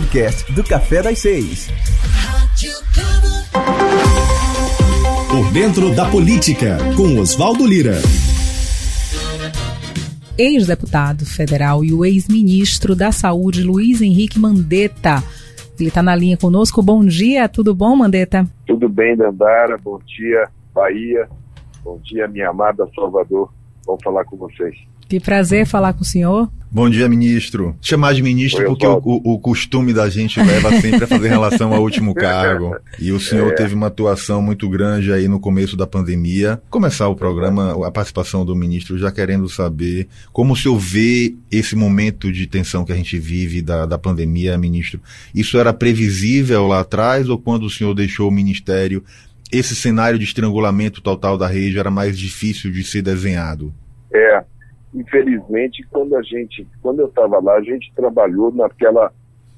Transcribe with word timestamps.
podcast 0.00 0.50
do 0.52 0.64
Café 0.64 1.02
das 1.02 1.18
Seis. 1.18 1.68
Por 5.28 5.52
dentro 5.52 5.94
da 5.94 6.10
política, 6.10 6.78
com 6.96 7.20
Oswaldo 7.20 7.66
Lira. 7.66 7.96
Ex-deputado 10.38 11.26
federal 11.26 11.84
e 11.84 11.92
o 11.92 12.04
ex-ministro 12.04 12.96
da 12.96 13.12
Saúde, 13.12 13.62
Luiz 13.62 14.00
Henrique 14.00 14.38
Mandetta. 14.38 15.22
Ele 15.78 15.88
está 15.88 16.02
na 16.02 16.16
linha 16.16 16.36
conosco. 16.36 16.82
Bom 16.82 17.04
dia, 17.04 17.48
tudo 17.48 17.74
bom, 17.74 17.94
Mandetta? 17.94 18.46
Tudo 18.66 18.88
bem, 18.88 19.16
Dandara. 19.16 19.76
Bom 19.76 20.00
dia, 20.06 20.48
Bahia. 20.74 21.28
Bom 21.84 22.00
dia, 22.02 22.26
minha 22.26 22.48
amada 22.48 22.88
Salvador. 22.94 23.52
Vamos 23.86 24.02
falar 24.02 24.24
com 24.24 24.36
vocês. 24.36 24.74
Que 25.10 25.18
prazer 25.18 25.66
falar 25.66 25.92
com 25.92 26.02
o 26.02 26.04
senhor. 26.04 26.48
Bom 26.70 26.88
dia, 26.88 27.08
ministro. 27.08 27.76
Chamar 27.82 28.14
de 28.14 28.22
ministro 28.22 28.60
Oi, 28.60 28.66
porque 28.68 28.86
o, 28.86 29.00
o, 29.04 29.40
costume 29.40 29.92
da 29.92 30.08
gente 30.08 30.40
leva 30.40 30.70
sempre 30.80 31.02
a 31.02 31.06
fazer 31.08 31.26
relação 31.26 31.74
ao 31.74 31.82
último 31.82 32.14
cargo. 32.14 32.76
E 32.96 33.10
o 33.10 33.18
senhor 33.18 33.50
é. 33.50 33.56
teve 33.56 33.74
uma 33.74 33.88
atuação 33.88 34.40
muito 34.40 34.68
grande 34.68 35.12
aí 35.12 35.26
no 35.26 35.40
começo 35.40 35.76
da 35.76 35.84
pandemia. 35.84 36.62
Começar 36.70 37.08
o 37.08 37.16
programa, 37.16 37.84
a 37.84 37.90
participação 37.90 38.44
do 38.44 38.54
ministro, 38.54 38.96
já 38.98 39.10
querendo 39.10 39.48
saber 39.48 40.06
como 40.32 40.52
o 40.52 40.56
senhor 40.56 40.78
vê 40.78 41.34
esse 41.50 41.74
momento 41.74 42.30
de 42.30 42.46
tensão 42.46 42.84
que 42.84 42.92
a 42.92 42.96
gente 42.96 43.18
vive 43.18 43.60
da, 43.60 43.86
da 43.86 43.98
pandemia, 43.98 44.56
ministro. 44.56 45.00
Isso 45.34 45.58
era 45.58 45.72
previsível 45.72 46.68
lá 46.68 46.82
atrás 46.82 47.28
ou 47.28 47.36
quando 47.36 47.64
o 47.64 47.70
senhor 47.70 47.94
deixou 47.94 48.28
o 48.28 48.32
ministério, 48.32 49.02
esse 49.50 49.74
cenário 49.74 50.20
de 50.20 50.24
estrangulamento 50.24 51.00
total 51.00 51.36
da 51.36 51.48
rede 51.48 51.80
era 51.80 51.90
mais 51.90 52.16
difícil 52.16 52.70
de 52.70 52.84
ser 52.84 53.02
desenhado? 53.02 53.74
É, 54.12 54.44
infelizmente, 54.94 55.86
quando 55.90 56.16
a 56.16 56.22
gente, 56.22 56.66
quando 56.82 57.00
eu 57.00 57.06
estava 57.06 57.40
lá, 57.40 57.54
a 57.56 57.62
gente 57.62 57.92
trabalhou 57.94 58.52
naquela, 58.52 59.12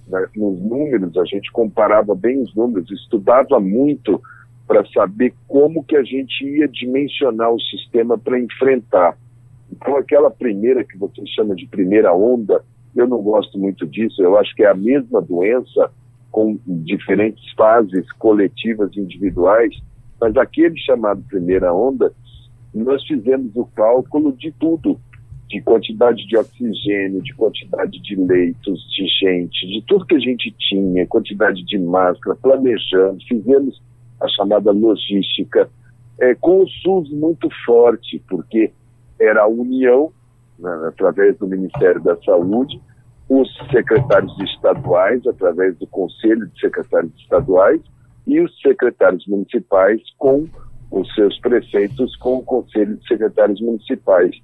na, 0.08 0.20
nos 0.36 0.60
números, 0.60 1.16
a 1.16 1.24
gente 1.24 1.50
comparava 1.52 2.14
bem 2.14 2.40
os 2.40 2.54
números, 2.54 2.90
estudava 2.90 3.58
muito 3.58 4.20
para 4.66 4.84
saber 4.86 5.34
como 5.48 5.84
que 5.84 5.96
a 5.96 6.02
gente 6.02 6.44
ia 6.44 6.68
dimensionar 6.68 7.50
o 7.50 7.60
sistema 7.60 8.16
para 8.16 8.38
enfrentar. 8.38 9.16
Então, 9.70 9.96
aquela 9.96 10.30
primeira 10.30 10.84
que 10.84 10.96
você 10.98 11.26
chama 11.26 11.54
de 11.54 11.66
primeira 11.66 12.14
onda, 12.14 12.62
eu 12.94 13.08
não 13.08 13.22
gosto 13.22 13.58
muito 13.58 13.86
disso, 13.86 14.22
eu 14.22 14.38
acho 14.38 14.54
que 14.54 14.62
é 14.62 14.68
a 14.68 14.74
mesma 14.74 15.20
doença 15.20 15.90
com 16.30 16.58
diferentes 16.66 17.52
fases 17.52 18.10
coletivas 18.12 18.96
individuais, 18.96 19.74
mas 20.20 20.36
aquele 20.36 20.78
chamado 20.78 21.22
primeira 21.28 21.72
onda, 21.72 22.12
nós 22.74 23.04
fizemos 23.06 23.54
o 23.56 23.66
cálculo 23.66 24.32
de 24.32 24.50
tudo, 24.52 24.98
de 25.52 25.60
quantidade 25.60 26.26
de 26.26 26.34
oxigênio, 26.34 27.20
de 27.20 27.34
quantidade 27.34 28.00
de 28.00 28.16
leitos, 28.16 28.80
de 28.96 29.06
gente, 29.06 29.66
de 29.66 29.84
tudo 29.86 30.06
que 30.06 30.14
a 30.14 30.18
gente 30.18 30.50
tinha, 30.58 31.06
quantidade 31.06 31.62
de 31.62 31.78
máscara, 31.78 32.34
planejamos, 32.40 33.22
fizemos 33.24 33.82
a 34.18 34.26
chamada 34.28 34.72
logística, 34.72 35.68
é, 36.18 36.34
com 36.36 36.62
o 36.62 36.68
SUS 36.68 37.10
muito 37.10 37.50
forte, 37.66 38.22
porque 38.30 38.72
era 39.20 39.42
a 39.42 39.46
união, 39.46 40.10
né, 40.58 40.70
através 40.88 41.36
do 41.36 41.46
Ministério 41.46 42.02
da 42.02 42.16
Saúde, 42.22 42.80
os 43.28 43.54
secretários 43.70 44.34
estaduais, 44.40 45.26
através 45.26 45.76
do 45.76 45.86
Conselho 45.86 46.46
de 46.46 46.60
Secretários 46.60 47.12
Estaduais, 47.18 47.82
e 48.26 48.40
os 48.40 48.58
secretários 48.62 49.26
municipais 49.26 50.00
com 50.16 50.46
os 50.90 51.14
seus 51.14 51.38
prefeitos, 51.40 52.16
com 52.16 52.38
o 52.38 52.42
Conselho 52.42 52.96
de 52.96 53.06
Secretários 53.06 53.60
Municipais. 53.60 54.34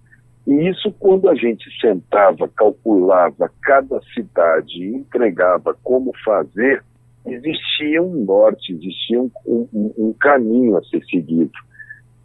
E 0.48 0.70
isso, 0.70 0.90
quando 0.98 1.28
a 1.28 1.34
gente 1.34 1.68
sentava, 1.78 2.48
calculava 2.48 3.50
cada 3.60 4.00
cidade 4.14 4.82
e 4.82 4.96
entregava 4.96 5.76
como 5.84 6.10
fazer, 6.24 6.82
existia 7.26 8.02
um 8.02 8.24
norte, 8.24 8.72
existia 8.72 9.20
um, 9.20 9.30
um, 9.46 9.92
um 9.98 10.14
caminho 10.18 10.78
a 10.78 10.82
ser 10.84 11.04
seguido. 11.04 11.52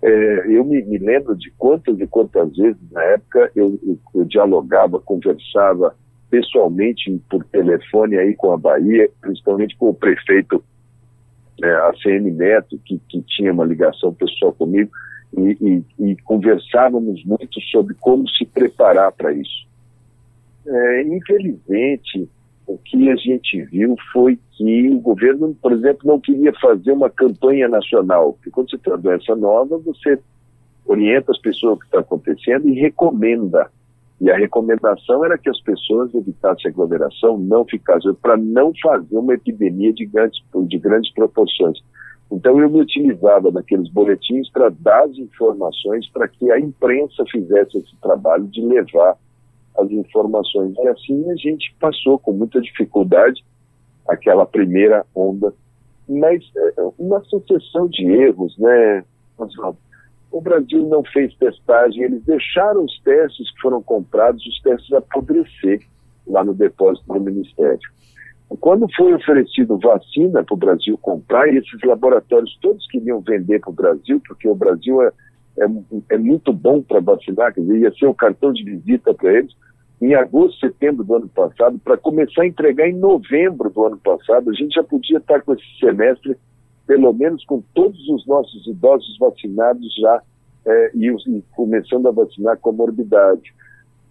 É, 0.01 0.47
eu 0.47 0.63
me, 0.63 0.81
me, 0.84 0.97
lembro 1.00 1.35
de 1.35 1.51
quantas 1.57 2.00
e 2.00 2.07
quantas 2.07 2.56
vezes, 2.56 2.79
na 2.94 3.03
época, 3.03 3.51
eu, 3.53 3.78
eu, 3.85 4.00
eu 4.16 4.23
dialogava, 4.23 5.01
conversava 5.01 5.94
pessoalmente 6.29 7.22
por 7.29 7.44
telefone 7.44 8.17
aí 8.17 8.35
com 8.35 8.53
a 8.53 8.57
Bahia, 8.57 9.09
principalmente 9.19 9.75
com 9.75 9.90
o 9.90 9.94
prefeito 9.94 10.63
é, 11.61 11.69
ACM 11.90 12.31
Neto, 12.31 12.79
que, 12.85 13.01
que 13.09 13.22
tinha 13.23 13.51
uma 13.51 13.66
ligação 13.66 14.13
pessoal 14.13 14.53
comigo, 14.53 14.90
e, 15.38 15.83
e, 15.99 16.11
e 16.11 16.16
conversávamos 16.23 17.23
muito 17.25 17.59
sobre 17.71 17.95
como 17.95 18.27
se 18.29 18.45
preparar 18.45 19.11
para 19.11 19.33
isso. 19.33 19.67
É, 20.66 21.01
infelizmente, 21.03 22.29
o 22.66 22.77
que 22.77 23.09
a 23.09 23.16
gente 23.16 23.61
viu 23.66 23.95
foi 24.11 24.39
que 24.51 24.89
o 24.89 24.99
governo, 24.99 25.55
por 25.61 25.72
exemplo, 25.73 26.01
não 26.05 26.19
queria 26.19 26.53
fazer 26.53 26.91
uma 26.91 27.09
campanha 27.09 27.67
nacional, 27.67 28.33
porque 28.33 28.51
quando 28.51 28.69
você 28.69 28.77
tem 28.77 28.93
uma 28.93 28.99
doença 28.99 29.35
nova, 29.35 29.77
você 29.79 30.17
orienta 30.85 31.31
as 31.31 31.39
pessoas 31.39 31.75
o 31.75 31.79
que 31.79 31.85
está 31.85 31.99
acontecendo 31.99 32.69
e 32.69 32.79
recomenda. 32.79 33.69
E 34.22 34.31
a 34.31 34.38
recomendação 34.38 35.25
era 35.25 35.38
que 35.38 35.49
as 35.49 35.59
pessoas 35.61 36.13
evitassem 36.16 36.72
aglomeração, 36.72 37.38
não 37.38 37.66
ficassem, 37.66 38.13
para 38.13 38.38
não 38.38 38.72
fazer 38.81 39.17
uma 39.17 39.33
epidemia 39.33 39.91
de 39.91 40.05
grandes, 40.05 40.39
de 40.67 40.77
grandes 40.77 41.11
proporções. 41.13 41.79
Então 42.33 42.59
eu 42.59 42.67
me 42.67 42.81
utilizava 42.81 43.51
daqueles 43.51 43.88
boletins 43.89 44.49
para 44.49 44.69
dar 44.69 45.03
as 45.03 45.16
informações 45.17 46.09
para 46.09 46.27
que 46.27 46.51
a 46.51 46.59
imprensa 46.59 47.23
fizesse 47.31 47.77
esse 47.77 47.95
trabalho 48.01 48.45
de 48.45 48.59
levar 48.59 49.16
as 49.77 49.91
informações. 49.91 50.73
E 50.79 50.88
assim 50.88 51.29
a 51.29 51.35
gente 51.35 51.75
passou 51.79 52.17
com 52.17 52.33
muita 52.33 52.59
dificuldade 52.59 53.45
aquela 54.07 54.47
primeira 54.47 55.05
onda, 55.13 55.53
mas 56.09 56.43
é, 56.57 56.73
uma 56.97 57.23
sucessão 57.25 57.88
de 57.88 58.03
erros, 58.03 58.57
né? 58.57 59.05
O 60.31 60.41
Brasil 60.41 60.88
não 60.88 61.03
fez 61.03 61.35
testagem, 61.35 62.01
eles 62.01 62.23
deixaram 62.23 62.83
os 62.83 62.99
testes 63.01 63.51
que 63.51 63.61
foram 63.61 63.81
comprados, 63.83 64.43
os 64.43 64.59
testes 64.61 64.91
apodrecer 64.91 65.81
lá 66.25 66.43
no 66.43 66.55
depósito 66.55 67.13
do 67.13 67.19
Ministério. 67.19 67.91
Quando 68.59 68.88
foi 68.96 69.14
oferecido 69.14 69.78
vacina 69.78 70.44
para 70.44 70.53
o 70.53 70.58
Brasil 70.58 70.97
comprar, 70.97 71.47
e 71.47 71.58
esses 71.58 71.81
laboratórios 71.84 72.58
todos 72.62 72.86
queriam 72.88 73.22
vender 73.22 73.59
para 73.59 73.69
o 73.69 73.74
Brasil, 73.74 74.22
porque 74.28 74.47
o 74.47 74.56
Brasil 74.56 75.02
é, 75.02 75.12
é, 75.59 75.66
é 76.12 76.18
muito 76.18 76.52
bom 76.52 76.81
para 76.81 77.00
vacinar, 77.00 77.53
quer 77.53 77.62
dizer, 77.62 77.80
ia 77.80 77.94
ser 77.94 78.08
o 78.08 78.14
cartão 78.14 78.52
de 78.52 78.64
visita 78.64 79.14
para 79.14 79.34
eles, 79.34 79.52
em 80.02 80.14
agosto, 80.16 80.59
setembro 80.59 81.03
do 81.03 81.16
ano 81.16 81.30
passado, 81.30 81.80
para 81.80 81.96
começar 81.97 82.41
a 82.41 82.47
entregar 82.47 82.90
em 82.90 82.97
novembro 82.97 83.69
do 83.69 83.86
ano 83.86 83.97
passado, 83.97 84.50
a 84.50 84.53
gente 84.53 84.75
já 84.75 84.84
podia 84.84 85.18
estar 85.18 85.41
com 85.41 85.53
esse 85.53 85.80
semestre, 85.80 86.35
pelo 86.85 87.14
menos 87.14 87.46
com 87.46 87.64
todos 87.74 87.97
os 88.09 88.28
nossos 88.28 88.68
idosos 88.68 89.18
vacinados 89.18 89.88
já 89.96 90.22
é, 90.66 90.91
e, 90.94 91.08
e 91.08 91.41
começando 91.56 92.08
a 92.08 92.12
vacinar 92.12 92.58
comorbidade. 92.58 93.53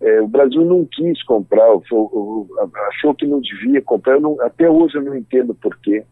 É, 0.02 0.20
o 0.20 0.26
Brasil 0.26 0.64
não 0.64 0.84
quis 0.84 1.22
comprar, 1.22 1.68
achou 2.88 3.14
que 3.14 3.24
não 3.24 3.40
devia 3.40 3.80
comprar. 3.80 4.20
Não, 4.20 4.36
até 4.40 4.68
hoje 4.68 4.96
eu 4.96 5.02
não 5.02 5.16
entendo 5.16 5.54
por 5.54 5.78
quê. 5.78 6.04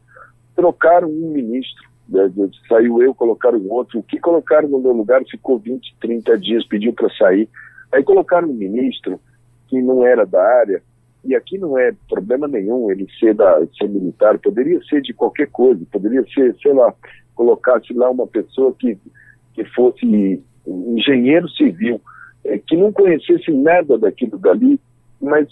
Trocaram 0.54 1.08
um 1.08 1.32
ministro, 1.32 1.82
né, 2.08 2.30
saiu 2.68 3.02
eu, 3.02 3.12
colocaram 3.12 3.60
outro. 3.68 3.98
O 3.98 4.02
que 4.02 4.20
colocaram 4.20 4.68
no 4.68 4.78
meu 4.78 4.92
lugar 4.92 5.22
ficou 5.28 5.58
20, 5.58 5.96
30 6.00 6.38
dias, 6.38 6.66
pediu 6.66 6.92
para 6.92 7.12
sair. 7.14 7.48
Aí 7.92 8.04
colocaram 8.04 8.48
um 8.48 8.54
ministro 8.54 9.20
que 9.66 9.82
não 9.82 10.06
era 10.06 10.24
da 10.24 10.40
área, 10.40 10.80
e 11.24 11.34
aqui 11.34 11.58
não 11.58 11.76
é 11.76 11.92
problema 12.08 12.46
nenhum 12.46 12.90
ele 12.90 13.06
ser, 13.18 13.34
da, 13.34 13.60
ser 13.76 13.88
militar, 13.88 14.38
poderia 14.38 14.80
ser 14.84 15.02
de 15.02 15.12
qualquer 15.12 15.48
coisa, 15.48 15.84
poderia 15.90 16.24
ser, 16.32 16.56
sei 16.62 16.72
lá, 16.72 16.94
colocasse 17.34 17.92
lá 17.92 18.08
uma 18.08 18.26
pessoa 18.26 18.74
que, 18.78 18.96
que 19.54 19.64
fosse 19.64 20.06
engenheiro 20.66 21.48
civil 21.50 22.00
que 22.66 22.76
não 22.76 22.92
conhecesse 22.92 23.50
nada 23.50 23.98
daquilo 23.98 24.38
dali, 24.38 24.80
mas 25.20 25.48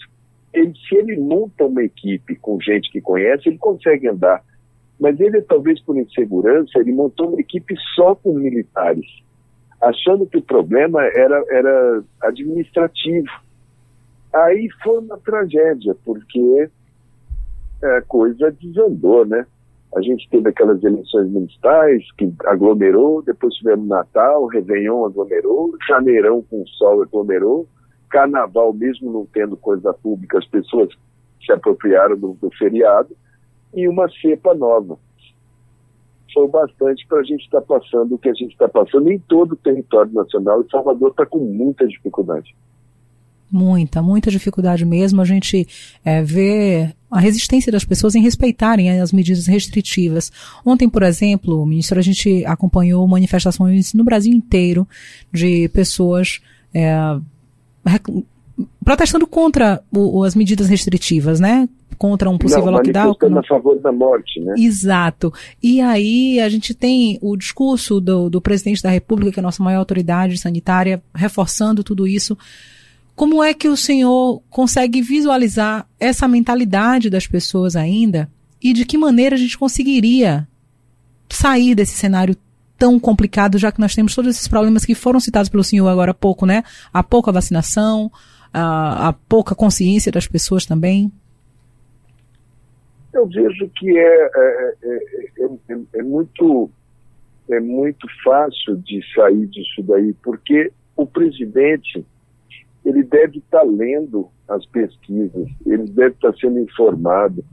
ele, 0.53 0.73
se 0.89 0.97
ele 0.97 1.19
monta 1.19 1.65
uma 1.65 1.83
equipe 1.83 2.37
com 2.37 2.61
gente 2.61 2.91
que 2.91 3.01
conhece, 3.01 3.49
ele 3.49 3.59
consegue 3.59 4.09
andar. 4.09 4.43
Mas 4.99 5.21
ele, 5.21 5.41
talvez 5.43 5.81
por 5.83 5.97
insegurança, 5.97 6.79
ele 6.79 6.93
montou 6.93 7.29
uma 7.29 7.41
equipe 7.41 7.75
só 7.95 8.15
com 8.15 8.33
militares, 8.33 9.07
achando 9.81 10.27
que 10.27 10.39
o 10.39 10.43
problema 10.43 11.05
era, 11.05 11.45
era 11.51 12.03
administrativo. 12.23 13.29
Aí 14.33 14.69
foi 14.83 14.99
uma 14.99 15.19
tragédia, 15.19 15.95
porque 16.05 16.69
a 17.83 18.03
coisa 18.03 18.51
desandou, 18.51 19.25
né? 19.25 19.47
A 19.99 20.01
gente 20.01 20.29
teve 20.31 20.49
aquelas 20.49 20.81
eleições 20.85 21.29
municipais 21.29 22.05
que 22.13 22.33
aglomerou, 22.47 23.21
depois 23.21 23.53
tivemos 23.55 23.89
Natal, 23.89 24.47
Réveillon 24.47 25.05
aglomerou, 25.05 25.75
Janeirão 25.89 26.41
com 26.49 26.65
sol 26.67 27.03
aglomerou, 27.03 27.67
Carnaval, 28.09 28.73
mesmo 28.73 29.13
não 29.13 29.27
tendo 29.27 29.57
coisa 29.57 29.93
pública, 29.93 30.39
as 30.39 30.47
pessoas 30.47 30.89
se 31.45 31.51
apropriaram 31.51 32.17
do, 32.17 32.39
do 32.41 32.49
feriado, 32.57 33.09
e 33.75 33.89
uma 33.89 34.09
cepa 34.09 34.55
nova. 34.55 34.97
Foi 36.33 36.47
bastante 36.47 37.05
para 37.09 37.19
a 37.19 37.25
gente 37.25 37.43
estar 37.43 37.61
tá 37.61 37.67
passando 37.67 38.15
o 38.15 38.19
que 38.19 38.29
a 38.29 38.35
gente 38.35 38.53
está 38.53 38.69
passando 38.69 39.11
em 39.11 39.19
todo 39.19 39.53
o 39.53 39.57
território 39.57 40.13
nacional, 40.13 40.63
e 40.63 40.71
Salvador 40.71 41.11
está 41.11 41.27
com 41.27 41.41
muita 41.41 41.85
dificuldade. 41.89 42.55
Muita, 43.51 44.03
muita 44.03 44.31
dificuldade 44.31 44.85
mesmo. 44.85 45.21
A 45.21 45.25
gente 45.25 45.67
é, 46.05 46.23
vê 46.23 46.91
a 47.11 47.19
resistência 47.19 47.73
das 47.73 47.85
pessoas 47.85 48.15
em 48.15 48.23
respeitarem 48.23 49.01
as 49.01 49.13
medidas 49.13 49.47
restritivas. 49.47 50.31
Ontem, 50.65 50.89
por 50.89 51.03
exemplo, 51.03 51.65
ministro, 51.65 51.99
a 51.99 52.03
gente 52.03 52.45
acompanhou 52.45 53.07
manifestações 53.09 53.95
no 53.95 54.05
Brasil 54.05 54.33
inteiro 54.33 54.87
de 55.33 55.69
pessoas 55.71 56.41
é, 56.75 57.19
protestando 58.85 59.27
contra 59.27 59.83
o, 59.91 60.23
as 60.25 60.35
medidas 60.35 60.69
restritivas, 60.69 61.41
né? 61.41 61.69
Contra 61.97 62.31
um 62.31 62.39
possível 62.39 62.67
não, 62.67 62.75
lockdown. 62.75 63.17
Não... 63.23 63.39
a 63.39 63.43
favor 63.43 63.79
da 63.81 63.91
morte, 63.91 64.41
né? 64.41 64.55
Exato. 64.57 65.33
E 65.63 65.81
aí 65.81 66.39
a 66.41 66.49
gente 66.49 66.75
tem 66.75 67.19
o 67.21 67.37
discurso 67.37 68.01
do, 68.01 68.29
do 68.29 68.41
presidente 68.41 68.83
da 68.83 68.91
República, 68.91 69.33
que 69.33 69.41
é 69.41 69.43
a 69.43 69.43
nossa 69.43 69.63
maior 69.63 69.81
autoridade 69.81 70.37
sanitária, 70.39 71.03
reforçando 71.15 71.83
tudo 71.83 72.07
isso. 72.07 72.37
Como 73.19 73.43
é 73.43 73.53
que 73.53 73.67
o 73.67 73.77
senhor 73.77 74.41
consegue 74.49 75.03
visualizar 75.03 75.89
essa 75.99 76.29
mentalidade 76.29 77.11
das 77.11 77.27
pessoas 77.27 77.75
ainda 77.75 78.31
e 78.63 78.73
de 78.73 78.85
que 78.85 78.97
maneira 78.97 79.35
a 79.35 79.39
gente 79.39 79.59
conseguiria 79.59 80.47
sair 81.29 81.75
desse 81.75 81.97
cenário 81.97 82.37
tão 82.79 82.97
complicado, 83.01 83.59
já 83.59 83.73
que 83.73 83.81
nós 83.81 83.93
temos 83.93 84.15
todos 84.15 84.37
esses 84.37 84.47
problemas 84.47 84.85
que 84.85 84.95
foram 84.95 85.19
citados 85.19 85.49
pelo 85.49 85.65
senhor 85.65 85.89
agora 85.89 86.13
há 86.13 86.15
pouco, 86.15 86.47
né? 86.47 86.63
A 86.95 87.03
pouca 87.03 87.33
vacinação, 87.33 88.09
a, 88.55 89.09
a 89.09 89.13
pouca 89.13 89.53
consciência 89.53 90.13
das 90.13 90.29
pessoas 90.29 90.65
também. 90.65 91.11
Eu 93.13 93.27
vejo 93.27 93.69
que 93.75 93.99
é, 93.99 94.31
é, 94.33 94.75
é, 95.73 95.79
é, 95.95 96.03
muito 96.05 96.71
é 97.51 97.59
muito 97.59 98.07
fácil 98.23 98.77
de 98.77 99.03
sair 99.13 99.45
disso 99.49 99.83
daí, 99.83 100.15
porque 100.23 100.71
o 100.95 101.05
presidente 101.05 102.07
ele 102.89 103.03
deve 103.03 103.39
estar 103.39 103.63
lendo 103.63 104.29
as 104.49 104.65
pesquisas, 104.67 105.47
ele 105.67 105.85
deve 105.85 106.15
estar 106.15 106.35
sendo 106.37 106.59
informado 106.59 107.45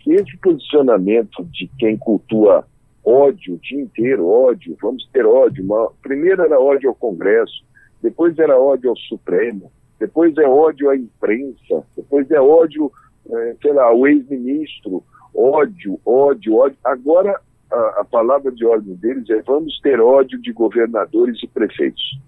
que 0.00 0.12
esse 0.12 0.36
posicionamento 0.38 1.44
de 1.44 1.70
quem 1.78 1.96
cultua 1.96 2.66
ódio 3.04 3.54
o 3.54 3.58
dia 3.58 3.80
inteiro, 3.80 4.26
ódio, 4.26 4.76
vamos 4.82 5.08
ter 5.12 5.24
ódio. 5.24 5.64
Uma, 5.64 5.92
primeiro 6.02 6.42
era 6.42 6.58
ódio 6.58 6.88
ao 6.88 6.94
Congresso, 6.96 7.64
depois 8.02 8.36
era 8.38 8.58
ódio 8.58 8.90
ao 8.90 8.96
Supremo, 8.96 9.70
depois 10.00 10.36
é 10.36 10.48
ódio 10.48 10.90
à 10.90 10.96
imprensa, 10.96 11.86
depois 11.96 12.28
é 12.32 12.40
ódio, 12.40 12.90
é, 13.30 13.56
sei 13.62 13.72
lá, 13.72 13.84
ao 13.84 14.06
ex-ministro, 14.08 15.04
ódio, 15.32 16.00
ódio, 16.04 16.56
ódio. 16.56 16.78
Agora 16.82 17.40
a, 17.70 18.00
a 18.00 18.04
palavra 18.04 18.50
de 18.50 18.66
ordem 18.66 18.94
deles 18.96 19.30
é 19.30 19.40
vamos 19.42 19.80
ter 19.80 20.00
ódio 20.00 20.40
de 20.40 20.52
governadores 20.52 21.40
e 21.40 21.46
prefeitos 21.46 22.20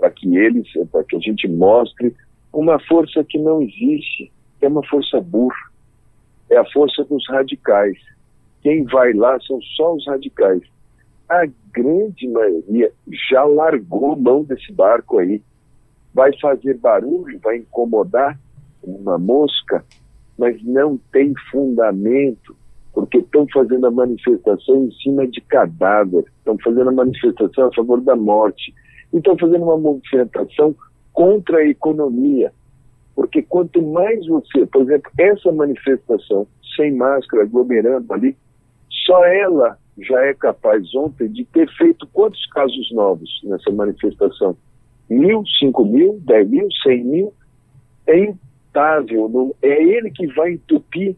para 0.00 0.10
que 0.10 0.34
eles, 0.36 0.66
para 0.90 1.04
que 1.04 1.14
a 1.14 1.20
gente 1.20 1.46
mostre 1.46 2.16
uma 2.52 2.80
força 2.80 3.22
que 3.22 3.38
não 3.38 3.62
existe, 3.62 4.32
é 4.62 4.66
uma 4.66 4.84
força 4.86 5.20
burra, 5.20 5.70
é 6.50 6.56
a 6.56 6.64
força 6.72 7.04
dos 7.04 7.22
radicais. 7.28 7.96
Quem 8.62 8.84
vai 8.84 9.12
lá 9.12 9.38
são 9.40 9.60
só 9.76 9.94
os 9.94 10.06
radicais. 10.06 10.62
A 11.28 11.46
grande 11.72 12.26
maioria 12.28 12.90
já 13.30 13.44
largou 13.44 14.16
mão 14.16 14.42
desse 14.42 14.72
barco 14.72 15.18
aí. 15.18 15.40
Vai 16.12 16.36
fazer 16.40 16.76
barulho, 16.78 17.38
vai 17.38 17.58
incomodar 17.58 18.38
uma 18.82 19.16
mosca, 19.16 19.84
mas 20.36 20.60
não 20.64 20.98
tem 21.12 21.32
fundamento, 21.52 22.56
porque 22.92 23.18
estão 23.18 23.46
fazendo 23.52 23.86
a 23.86 23.90
manifestação 23.90 24.86
em 24.86 24.92
cima 24.92 25.26
de 25.28 25.40
cadáver, 25.42 26.24
estão 26.38 26.58
fazendo 26.58 26.88
a 26.88 26.92
manifestação 26.92 27.68
a 27.68 27.74
favor 27.74 28.00
da 28.00 28.16
morte 28.16 28.74
e 29.12 29.18
estão 29.18 29.36
fazendo 29.38 29.64
uma 29.64 29.76
movimentação 29.76 30.74
contra 31.12 31.58
a 31.58 31.66
economia. 31.66 32.52
Porque 33.14 33.42
quanto 33.42 33.82
mais 33.82 34.26
você, 34.26 34.64
por 34.66 34.82
exemplo, 34.82 35.10
essa 35.18 35.52
manifestação 35.52 36.46
sem 36.76 36.94
máscara, 36.94 37.42
aglomerando 37.42 38.12
ali, 38.12 38.36
só 39.04 39.24
ela 39.24 39.76
já 39.98 40.24
é 40.24 40.34
capaz 40.34 40.94
ontem 40.94 41.28
de 41.28 41.44
ter 41.44 41.68
feito 41.76 42.06
quantos 42.12 42.44
casos 42.46 42.90
novos 42.92 43.28
nessa 43.44 43.70
manifestação? 43.70 44.56
Mil, 45.08 45.42
cinco 45.58 45.84
mil, 45.84 46.20
dez 46.24 46.48
mil, 46.48 46.68
cem 46.82 47.04
mil? 47.04 47.34
É 48.06 48.18
intável, 48.18 49.54
é 49.60 49.82
ele 49.82 50.10
que 50.10 50.26
vai 50.28 50.52
entupir 50.52 51.16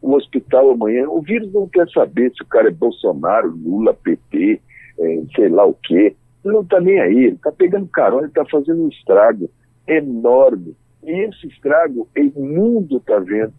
o 0.00 0.14
hospital 0.14 0.70
amanhã. 0.70 1.08
O 1.08 1.20
vírus 1.20 1.52
não 1.52 1.68
quer 1.68 1.88
saber 1.90 2.32
se 2.34 2.42
o 2.42 2.46
cara 2.46 2.68
é 2.68 2.72
Bolsonaro, 2.72 3.54
Lula, 3.56 3.94
PT, 3.94 4.60
é, 4.98 5.22
sei 5.34 5.48
lá 5.48 5.64
o 5.64 5.74
quê. 5.74 6.14
Não 6.44 6.62
está 6.62 6.80
nem 6.80 7.00
aí, 7.00 7.26
está 7.26 7.52
pegando 7.52 7.86
carona, 7.88 8.26
está 8.26 8.44
fazendo 8.46 8.84
um 8.84 8.88
estrago 8.88 9.48
enorme. 9.86 10.76
E 11.02 11.10
esse 11.10 11.46
estrago 11.46 12.08
o 12.16 12.40
mundo 12.40 12.98
está 12.98 13.18
vendo. 13.18 13.52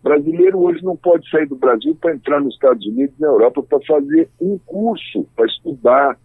O 0.00 0.08
brasileiro 0.08 0.58
hoje 0.58 0.82
não 0.82 0.96
pode 0.96 1.28
sair 1.30 1.46
do 1.46 1.56
Brasil 1.56 1.94
para 1.94 2.14
entrar 2.14 2.40
nos 2.40 2.54
Estados 2.54 2.86
Unidos 2.86 3.14
na 3.18 3.28
Europa 3.28 3.62
para 3.62 3.80
fazer 3.86 4.28
um 4.40 4.58
curso, 4.64 5.26
para 5.36 5.46
estudar, 5.46 6.18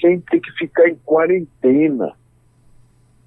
sem 0.00 0.20
ter 0.20 0.40
que 0.40 0.52
ficar 0.52 0.88
em 0.88 0.96
quarentena. 1.04 2.12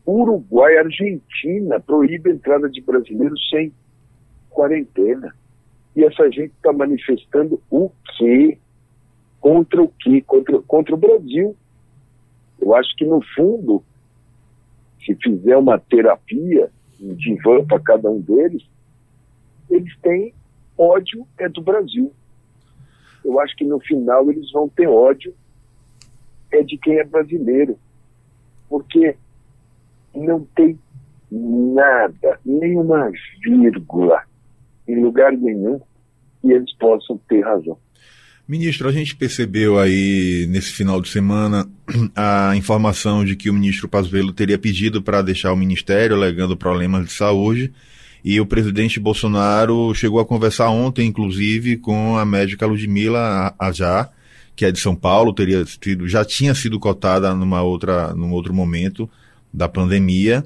Uruguai, 0.05 0.77
Argentina 0.77 1.81
proíbe 1.81 2.31
a 2.31 2.33
entrada 2.33 2.69
de 2.69 2.81
brasileiros 2.81 3.49
sem 3.49 3.73
quarentena. 4.49 5.35
E 5.95 6.03
essa 6.03 6.31
gente 6.31 6.53
está 6.55 6.71
manifestando 6.71 7.61
o 7.69 7.91
quê? 8.17 8.57
Contra 9.41 9.83
o 9.83 9.91
quê? 9.99 10.23
Contra, 10.25 10.61
contra 10.61 10.95
o 10.95 10.97
Brasil. 10.97 11.55
Eu 12.59 12.75
acho 12.75 12.95
que, 12.95 13.05
no 13.05 13.21
fundo, 13.35 13.83
se 15.05 15.15
fizer 15.15 15.57
uma 15.57 15.79
terapia, 15.79 16.69
um 16.99 17.13
divã 17.13 17.63
para 17.65 17.79
cada 17.79 18.09
um 18.09 18.19
deles, 18.19 18.63
eles 19.69 19.95
têm 20.01 20.33
ódio 20.77 21.27
é 21.37 21.49
do 21.49 21.61
Brasil. 21.61 22.11
Eu 23.23 23.39
acho 23.39 23.55
que 23.55 23.65
no 23.65 23.79
final 23.79 24.29
eles 24.29 24.51
vão 24.51 24.69
ter 24.69 24.87
ódio 24.87 25.33
é 26.51 26.63
de 26.63 26.77
quem 26.77 26.97
é 26.97 27.03
brasileiro. 27.03 27.77
Porque 28.69 29.15
não 30.13 30.45
tem 30.55 30.79
nada, 31.31 32.39
nenhuma 32.45 33.11
vírgula 33.41 34.23
em 34.87 35.01
lugar 35.01 35.33
nenhum 35.33 35.79
que 36.41 36.51
eles 36.51 36.73
possam 36.77 37.17
ter 37.27 37.41
razão. 37.41 37.77
Ministro, 38.47 38.87
a 38.87 38.93
gente 38.93 39.13
percebeu 39.13 39.77
aí 39.77 40.47
nesse 40.49 40.71
final 40.71 41.01
de 41.01 41.09
semana 41.09 41.67
a 42.15 42.55
informação 42.55 43.25
de 43.25 43.35
que 43.35 43.49
o 43.49 43.53
ministro 43.53 43.89
Pazuello 43.89 44.31
teria 44.31 44.57
pedido 44.57 45.01
para 45.01 45.21
deixar 45.21 45.51
o 45.51 45.57
ministério 45.57 46.15
alegando 46.15 46.55
problemas 46.55 47.05
de 47.05 47.11
saúde 47.11 47.73
e 48.23 48.39
o 48.39 48.45
presidente 48.45 49.01
Bolsonaro 49.01 49.93
chegou 49.93 50.21
a 50.21 50.25
conversar 50.25 50.69
ontem, 50.69 51.07
inclusive, 51.07 51.75
com 51.75 52.17
a 52.17 52.25
médica 52.25 52.65
Ludmila 52.65 53.53
Ajá, 53.59 54.09
que 54.55 54.63
é 54.63 54.71
de 54.71 54.79
São 54.79 54.95
Paulo, 54.95 55.33
teria 55.33 55.65
sido, 55.65 56.07
já 56.07 56.23
tinha 56.23 56.55
sido 56.55 56.79
cotada 56.79 57.33
numa 57.35 57.61
outra, 57.61 58.13
num 58.13 58.31
outro 58.31 58.53
momento 58.53 59.09
da 59.53 59.67
pandemia, 59.67 60.43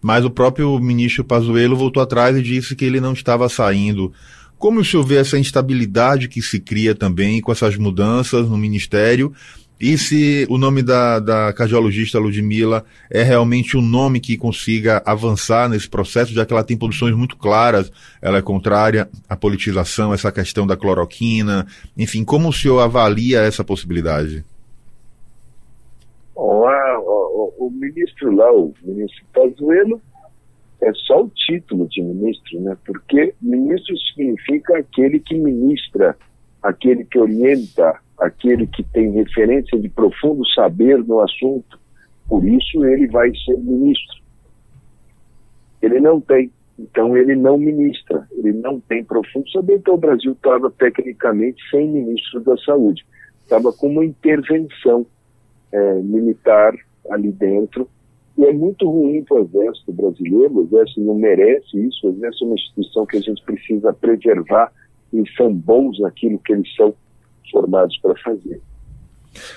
mas 0.00 0.24
o 0.24 0.30
próprio 0.30 0.78
ministro 0.78 1.22
Pazuello 1.22 1.76
voltou 1.76 2.02
atrás 2.02 2.34
e 2.34 2.42
disse 2.42 2.74
que 2.74 2.84
ele 2.84 3.00
não 3.00 3.12
estava 3.12 3.46
saindo 3.50 4.10
como 4.62 4.78
o 4.78 4.84
senhor 4.84 5.02
vê 5.02 5.16
essa 5.16 5.36
instabilidade 5.36 6.28
que 6.28 6.40
se 6.40 6.60
cria 6.60 6.94
também 6.94 7.40
com 7.40 7.50
essas 7.50 7.76
mudanças 7.76 8.48
no 8.48 8.56
Ministério? 8.56 9.32
E 9.80 9.98
se 9.98 10.46
o 10.48 10.56
nome 10.56 10.84
da, 10.84 11.18
da 11.18 11.52
cardiologista 11.52 12.20
Ludmilla 12.20 12.84
é 13.10 13.24
realmente 13.24 13.76
um 13.76 13.82
nome 13.82 14.20
que 14.20 14.36
consiga 14.36 15.02
avançar 15.04 15.68
nesse 15.68 15.90
processo, 15.90 16.32
já 16.32 16.46
que 16.46 16.52
ela 16.52 16.62
tem 16.62 16.76
posições 16.76 17.12
muito 17.12 17.36
claras, 17.36 17.90
ela 18.22 18.38
é 18.38 18.42
contrária 18.42 19.10
à 19.28 19.34
politização, 19.34 20.14
essa 20.14 20.30
questão 20.30 20.64
da 20.64 20.76
cloroquina, 20.76 21.66
enfim, 21.98 22.22
como 22.22 22.48
o 22.48 22.52
senhor 22.52 22.78
avalia 22.78 23.40
essa 23.40 23.64
possibilidade? 23.64 24.44
o, 26.36 27.54
o, 27.58 27.66
o, 27.66 27.70
ministro 27.72 28.32
lá, 28.36 28.52
o 28.52 28.72
ministro 28.84 29.24
Pazuello, 29.34 30.00
é 30.82 30.92
só 30.94 31.22
o 31.22 31.30
título 31.30 31.86
de 31.88 32.02
ministro, 32.02 32.60
né? 32.60 32.76
Porque 32.84 33.34
ministro 33.40 33.96
significa 33.98 34.78
aquele 34.78 35.20
que 35.20 35.34
ministra, 35.38 36.16
aquele 36.60 37.04
que 37.04 37.18
orienta, 37.18 38.00
aquele 38.18 38.66
que 38.66 38.82
tem 38.82 39.12
referência 39.12 39.78
de 39.78 39.88
profundo 39.88 40.44
saber 40.48 40.98
no 40.98 41.20
assunto. 41.20 41.78
Por 42.28 42.44
isso 42.44 42.84
ele 42.84 43.06
vai 43.06 43.30
ser 43.44 43.56
ministro. 43.58 44.22
Ele 45.80 46.00
não 46.00 46.20
tem, 46.20 46.50
então 46.76 47.16
ele 47.16 47.36
não 47.36 47.56
ministra, 47.56 48.26
ele 48.32 48.52
não 48.52 48.80
tem 48.80 49.04
profundo 49.04 49.48
saber. 49.50 49.76
Então 49.76 49.94
o 49.94 49.98
Brasil 49.98 50.32
estava 50.32 50.68
tecnicamente 50.68 51.62
sem 51.70 51.88
ministro 51.88 52.40
da 52.40 52.56
Saúde, 52.56 53.06
estava 53.40 53.72
com 53.72 53.88
uma 53.88 54.04
intervenção 54.04 55.06
é, 55.70 55.94
militar 55.94 56.74
ali 57.08 57.30
dentro 57.30 57.88
e 58.42 58.44
é 58.44 58.52
muito 58.52 58.90
ruim 58.90 59.22
para 59.22 59.36
o 59.36 59.44
Exército 59.44 59.92
brasileiro, 59.92 60.58
o 60.58 60.64
Exército 60.64 61.00
não 61.00 61.14
merece 61.14 61.78
isso, 61.78 62.08
o 62.08 62.10
Exército 62.10 62.44
é 62.44 62.46
uma 62.48 62.54
instituição 62.56 63.06
que 63.06 63.16
a 63.16 63.20
gente 63.20 63.40
precisa 63.44 63.92
preservar 63.92 64.72
e 65.12 65.22
são 65.36 65.54
bons 65.54 66.00
naquilo 66.00 66.40
que 66.40 66.52
eles 66.52 66.74
são 66.74 66.92
formados 67.52 67.96
para 67.98 68.16
fazer. 68.16 68.60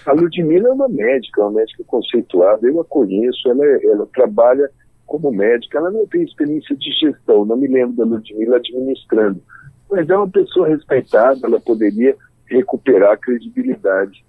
A 0.05 0.11
Ludmilla 0.11 0.69
é 0.69 0.71
uma 0.71 0.87
médica, 0.87 1.41
uma 1.41 1.53
médica 1.53 1.83
conceituada, 1.87 2.67
eu 2.67 2.79
a 2.79 2.85
conheço, 2.85 3.49
ela, 3.49 3.65
ela 3.65 4.07
trabalha 4.13 4.69
como 5.07 5.31
médica, 5.31 5.79
ela 5.79 5.89
não 5.89 6.05
tem 6.05 6.21
experiência 6.21 6.75
de 6.75 6.91
gestão, 6.91 7.43
não 7.43 7.57
me 7.57 7.67
lembro 7.67 7.95
da 7.95 8.05
Ludmilla 8.05 8.57
administrando, 8.57 9.41
mas 9.89 10.07
é 10.07 10.15
uma 10.15 10.29
pessoa 10.29 10.67
respeitada, 10.67 11.39
ela 11.43 11.59
poderia 11.59 12.15
recuperar 12.45 13.13
a 13.13 13.17
credibilidade. 13.17 14.23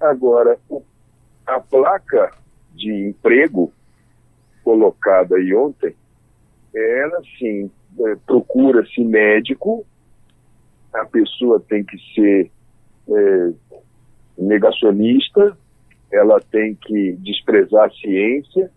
Agora, 0.00 0.56
a 1.46 1.60
placa 1.60 2.32
de 2.74 3.08
emprego 3.08 3.70
colocada 4.68 5.36
aí 5.36 5.54
ontem, 5.54 5.96
ela 6.74 7.22
sim 7.38 7.70
é, 8.00 8.16
procura-se 8.26 9.02
médico, 9.02 9.86
a 10.92 11.06
pessoa 11.06 11.58
tem 11.58 11.82
que 11.82 11.96
ser 12.14 12.50
é, 13.08 13.52
negacionista, 14.36 15.56
ela 16.12 16.38
tem 16.38 16.74
que 16.74 17.12
desprezar 17.12 17.86
a 17.86 17.90
ciência, 17.90 18.70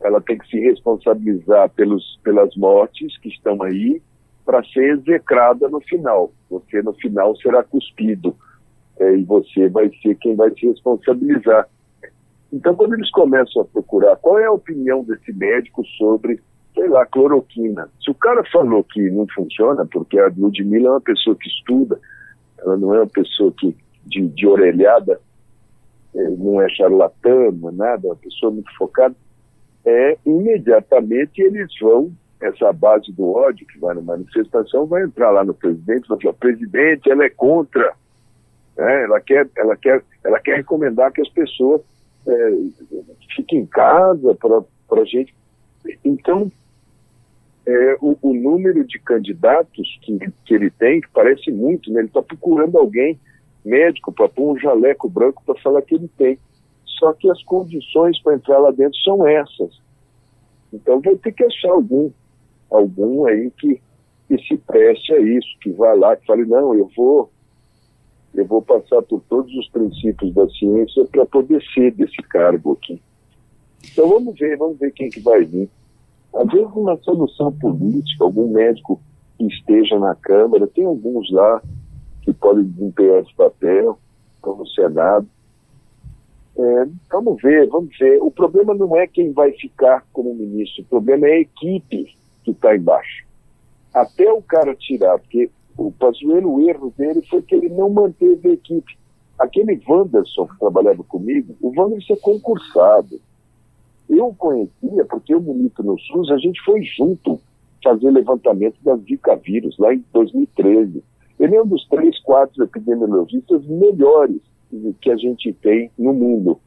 ela 0.00 0.20
tem 0.20 0.36
que 0.38 0.48
se 0.48 0.58
responsabilizar 0.58 1.68
pelos, 1.70 2.18
pelas 2.24 2.56
mortes 2.56 3.16
que 3.18 3.28
estão 3.28 3.62
aí 3.62 4.02
para 4.44 4.64
ser 4.64 4.98
execrada 4.98 5.68
no 5.68 5.80
final. 5.82 6.32
Você, 6.50 6.82
no 6.82 6.94
final, 6.94 7.36
será 7.36 7.62
cuspido 7.62 8.34
é, 8.98 9.14
e 9.14 9.22
você 9.22 9.68
vai 9.68 9.88
ser 10.02 10.16
quem 10.16 10.34
vai 10.34 10.50
se 10.50 10.66
responsabilizar. 10.66 11.68
Então, 12.52 12.74
quando 12.74 12.94
eles 12.94 13.10
começam 13.10 13.62
a 13.62 13.64
procurar 13.64 14.16
qual 14.16 14.38
é 14.38 14.46
a 14.46 14.52
opinião 14.52 15.04
desse 15.04 15.32
médico 15.32 15.84
sobre, 15.98 16.40
sei 16.74 16.88
lá, 16.88 17.04
cloroquina, 17.04 17.88
se 18.02 18.10
o 18.10 18.14
cara 18.14 18.42
falou 18.50 18.82
que 18.84 19.10
não 19.10 19.26
funciona, 19.34 19.86
porque 19.86 20.18
a 20.18 20.32
Ludmilla 20.36 20.88
é 20.88 20.90
uma 20.92 21.00
pessoa 21.00 21.36
que 21.36 21.48
estuda, 21.48 22.00
ela 22.58 22.76
não 22.76 22.94
é 22.94 23.00
uma 23.00 23.06
pessoa 23.06 23.52
que 23.56 23.76
de, 24.06 24.26
de 24.28 24.46
orelhada, 24.46 25.20
é, 26.14 26.30
não 26.30 26.60
é 26.62 26.68
charlatã, 26.70 27.50
não 27.52 27.68
é 27.68 27.72
nada, 27.72 28.06
é 28.06 28.10
uma 28.10 28.16
pessoa 28.16 28.50
muito 28.50 28.74
focada, 28.76 29.14
é, 29.84 30.16
imediatamente 30.24 31.42
eles 31.42 31.68
vão, 31.80 32.10
essa 32.40 32.72
base 32.72 33.12
do 33.12 33.30
ódio 33.30 33.66
que 33.66 33.78
vai 33.78 33.94
na 33.94 34.00
manifestação, 34.00 34.86
vai 34.86 35.02
entrar 35.02 35.30
lá 35.30 35.44
no 35.44 35.52
presidente 35.52 36.08
vai 36.08 36.18
falar, 36.20 36.34
presidente, 36.34 37.10
ela 37.10 37.24
é 37.24 37.30
contra, 37.30 37.92
né? 38.76 39.04
ela, 39.04 39.20
quer, 39.20 39.48
ela, 39.56 39.76
quer, 39.76 40.02
ela 40.24 40.40
quer 40.40 40.56
recomendar 40.56 41.12
que 41.12 41.20
as 41.20 41.28
pessoas 41.28 41.82
é, 42.26 42.50
fiquem 43.34 43.60
em 43.60 43.66
casa 43.66 44.34
para 44.34 45.00
a 45.00 45.04
gente. 45.04 45.34
Então, 46.04 46.50
é, 47.66 47.96
o, 48.00 48.16
o, 48.22 48.34
número 48.34 48.84
de 48.84 48.98
candidatos 48.98 49.98
que, 50.02 50.18
que 50.44 50.54
ele 50.54 50.70
tem, 50.70 51.00
que 51.00 51.08
parece 51.10 51.50
muito, 51.50 51.92
né? 51.92 52.00
ele 52.00 52.08
está 52.08 52.22
procurando 52.22 52.78
alguém 52.78 53.18
médico 53.64 54.10
para 54.12 54.28
pôr 54.28 54.52
um 54.52 54.58
jaleco 54.58 55.08
branco 55.08 55.42
para 55.44 55.60
falar 55.60 55.82
que 55.82 55.94
ele 55.94 56.08
tem. 56.16 56.38
Só 56.98 57.12
que 57.12 57.30
as 57.30 57.42
condições 57.44 58.20
para 58.22 58.34
entrar 58.34 58.58
lá 58.58 58.70
dentro 58.70 58.98
são 59.00 59.26
essas. 59.26 59.80
Então 60.72 61.00
vai 61.00 61.14
ter 61.16 61.32
que 61.32 61.44
achar 61.44 61.70
algum, 61.70 62.10
algum 62.70 63.26
aí 63.26 63.50
que, 63.58 63.80
que 64.26 64.38
se 64.46 64.56
preste 64.56 65.12
a 65.12 65.20
isso, 65.20 65.48
que 65.60 65.70
vá 65.70 65.92
lá, 65.92 66.16
que 66.16 66.26
fale, 66.26 66.44
não, 66.44 66.74
eu 66.74 66.90
vou, 66.96 67.30
eu 68.38 68.46
vou 68.46 68.62
passar 68.62 69.02
por 69.02 69.20
todos 69.28 69.52
os 69.54 69.68
princípios 69.70 70.32
da 70.32 70.48
ciência 70.48 71.04
para 71.06 71.26
poder 71.26 71.62
ser 71.74 71.92
desse 71.92 72.22
cargo 72.22 72.72
aqui. 72.72 73.00
Então 73.92 74.08
vamos 74.08 74.38
ver, 74.38 74.56
vamos 74.56 74.78
ver 74.78 74.92
quem 74.92 75.10
que 75.10 75.20
vai 75.20 75.44
vir. 75.44 75.68
Às 76.34 76.52
uma 76.74 76.96
solução 76.98 77.52
política, 77.52 78.24
algum 78.24 78.52
médico 78.52 79.00
que 79.36 79.46
esteja 79.46 79.98
na 79.98 80.14
Câmara, 80.14 80.66
tem 80.66 80.84
alguns 80.84 81.30
lá 81.32 81.62
que 82.22 82.32
podem 82.32 82.64
desempenhar 82.64 83.22
esse 83.22 83.34
papel, 83.34 83.98
como 84.40 84.62
o 84.62 84.66
Senado. 84.68 85.26
É, 86.56 86.86
vamos 87.10 87.40
ver, 87.40 87.68
vamos 87.68 87.96
ver. 87.98 88.18
O 88.20 88.30
problema 88.30 88.74
não 88.74 88.96
é 88.96 89.06
quem 89.06 89.32
vai 89.32 89.52
ficar 89.52 90.04
como 90.12 90.34
ministro, 90.34 90.82
o 90.82 90.86
problema 90.86 91.26
é 91.26 91.32
a 91.32 91.40
equipe 91.40 92.14
que 92.44 92.50
está 92.50 92.76
embaixo. 92.76 93.26
Até 93.94 94.30
o 94.32 94.42
cara 94.42 94.74
tirar, 94.74 95.18
porque 95.18 95.50
o 95.78 95.92
Pazuello, 95.92 96.56
o 96.56 96.68
erro 96.68 96.92
dele 96.98 97.22
foi 97.22 97.40
que 97.40 97.54
ele 97.54 97.68
não 97.68 97.88
manteve 97.88 98.48
a 98.48 98.52
equipe. 98.52 98.98
Aquele 99.38 99.80
Wanderson 99.88 100.48
que 100.48 100.58
trabalhava 100.58 101.04
comigo, 101.04 101.54
o 101.62 101.68
Wanderson 101.68 102.14
é 102.14 102.16
concursado. 102.16 103.20
Eu 104.10 104.34
conhecia 104.36 105.04
porque 105.04 105.32
eu 105.32 105.40
milito 105.40 105.82
no 105.84 105.96
SUS, 105.96 106.32
a 106.32 106.38
gente 106.38 106.60
foi 106.64 106.82
junto 106.82 107.40
fazer 107.82 108.10
levantamento 108.10 108.76
das 108.82 109.00
Zika 109.02 109.36
vírus 109.36 109.78
lá 109.78 109.94
em 109.94 110.04
2013. 110.12 111.02
Ele 111.38 111.54
é 111.54 111.62
um 111.62 111.66
dos 111.66 111.86
três, 111.86 112.18
quatro 112.22 112.64
epidemiologistas 112.64 113.64
melhores 113.66 114.40
que 115.00 115.10
a 115.12 115.16
gente 115.16 115.52
tem 115.52 115.92
no 115.96 116.12
mundo. 116.12 116.58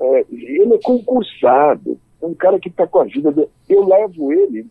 É, 0.00 0.26
ele 0.30 0.74
é 0.74 0.78
concursado, 0.78 1.98
é 2.22 2.26
um 2.26 2.34
cara 2.34 2.60
que 2.60 2.68
está 2.68 2.86
com 2.86 3.00
a 3.00 3.04
vida. 3.04 3.32
De... 3.32 3.48
Eu 3.68 3.84
levo 3.84 4.32
ele 4.32 4.66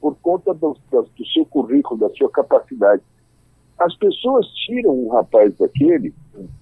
por 0.00 0.16
conta 0.16 0.54
do, 0.54 0.76
do, 0.90 1.26
seu 1.32 1.44
currículo, 1.46 2.00
da 2.00 2.08
sua 2.10 2.30
capacidade. 2.30 3.02
As 3.78 3.94
pessoas 3.96 4.46
tiram 4.66 4.92
um 4.92 5.08
rapaz 5.08 5.56
daquele, 5.56 6.14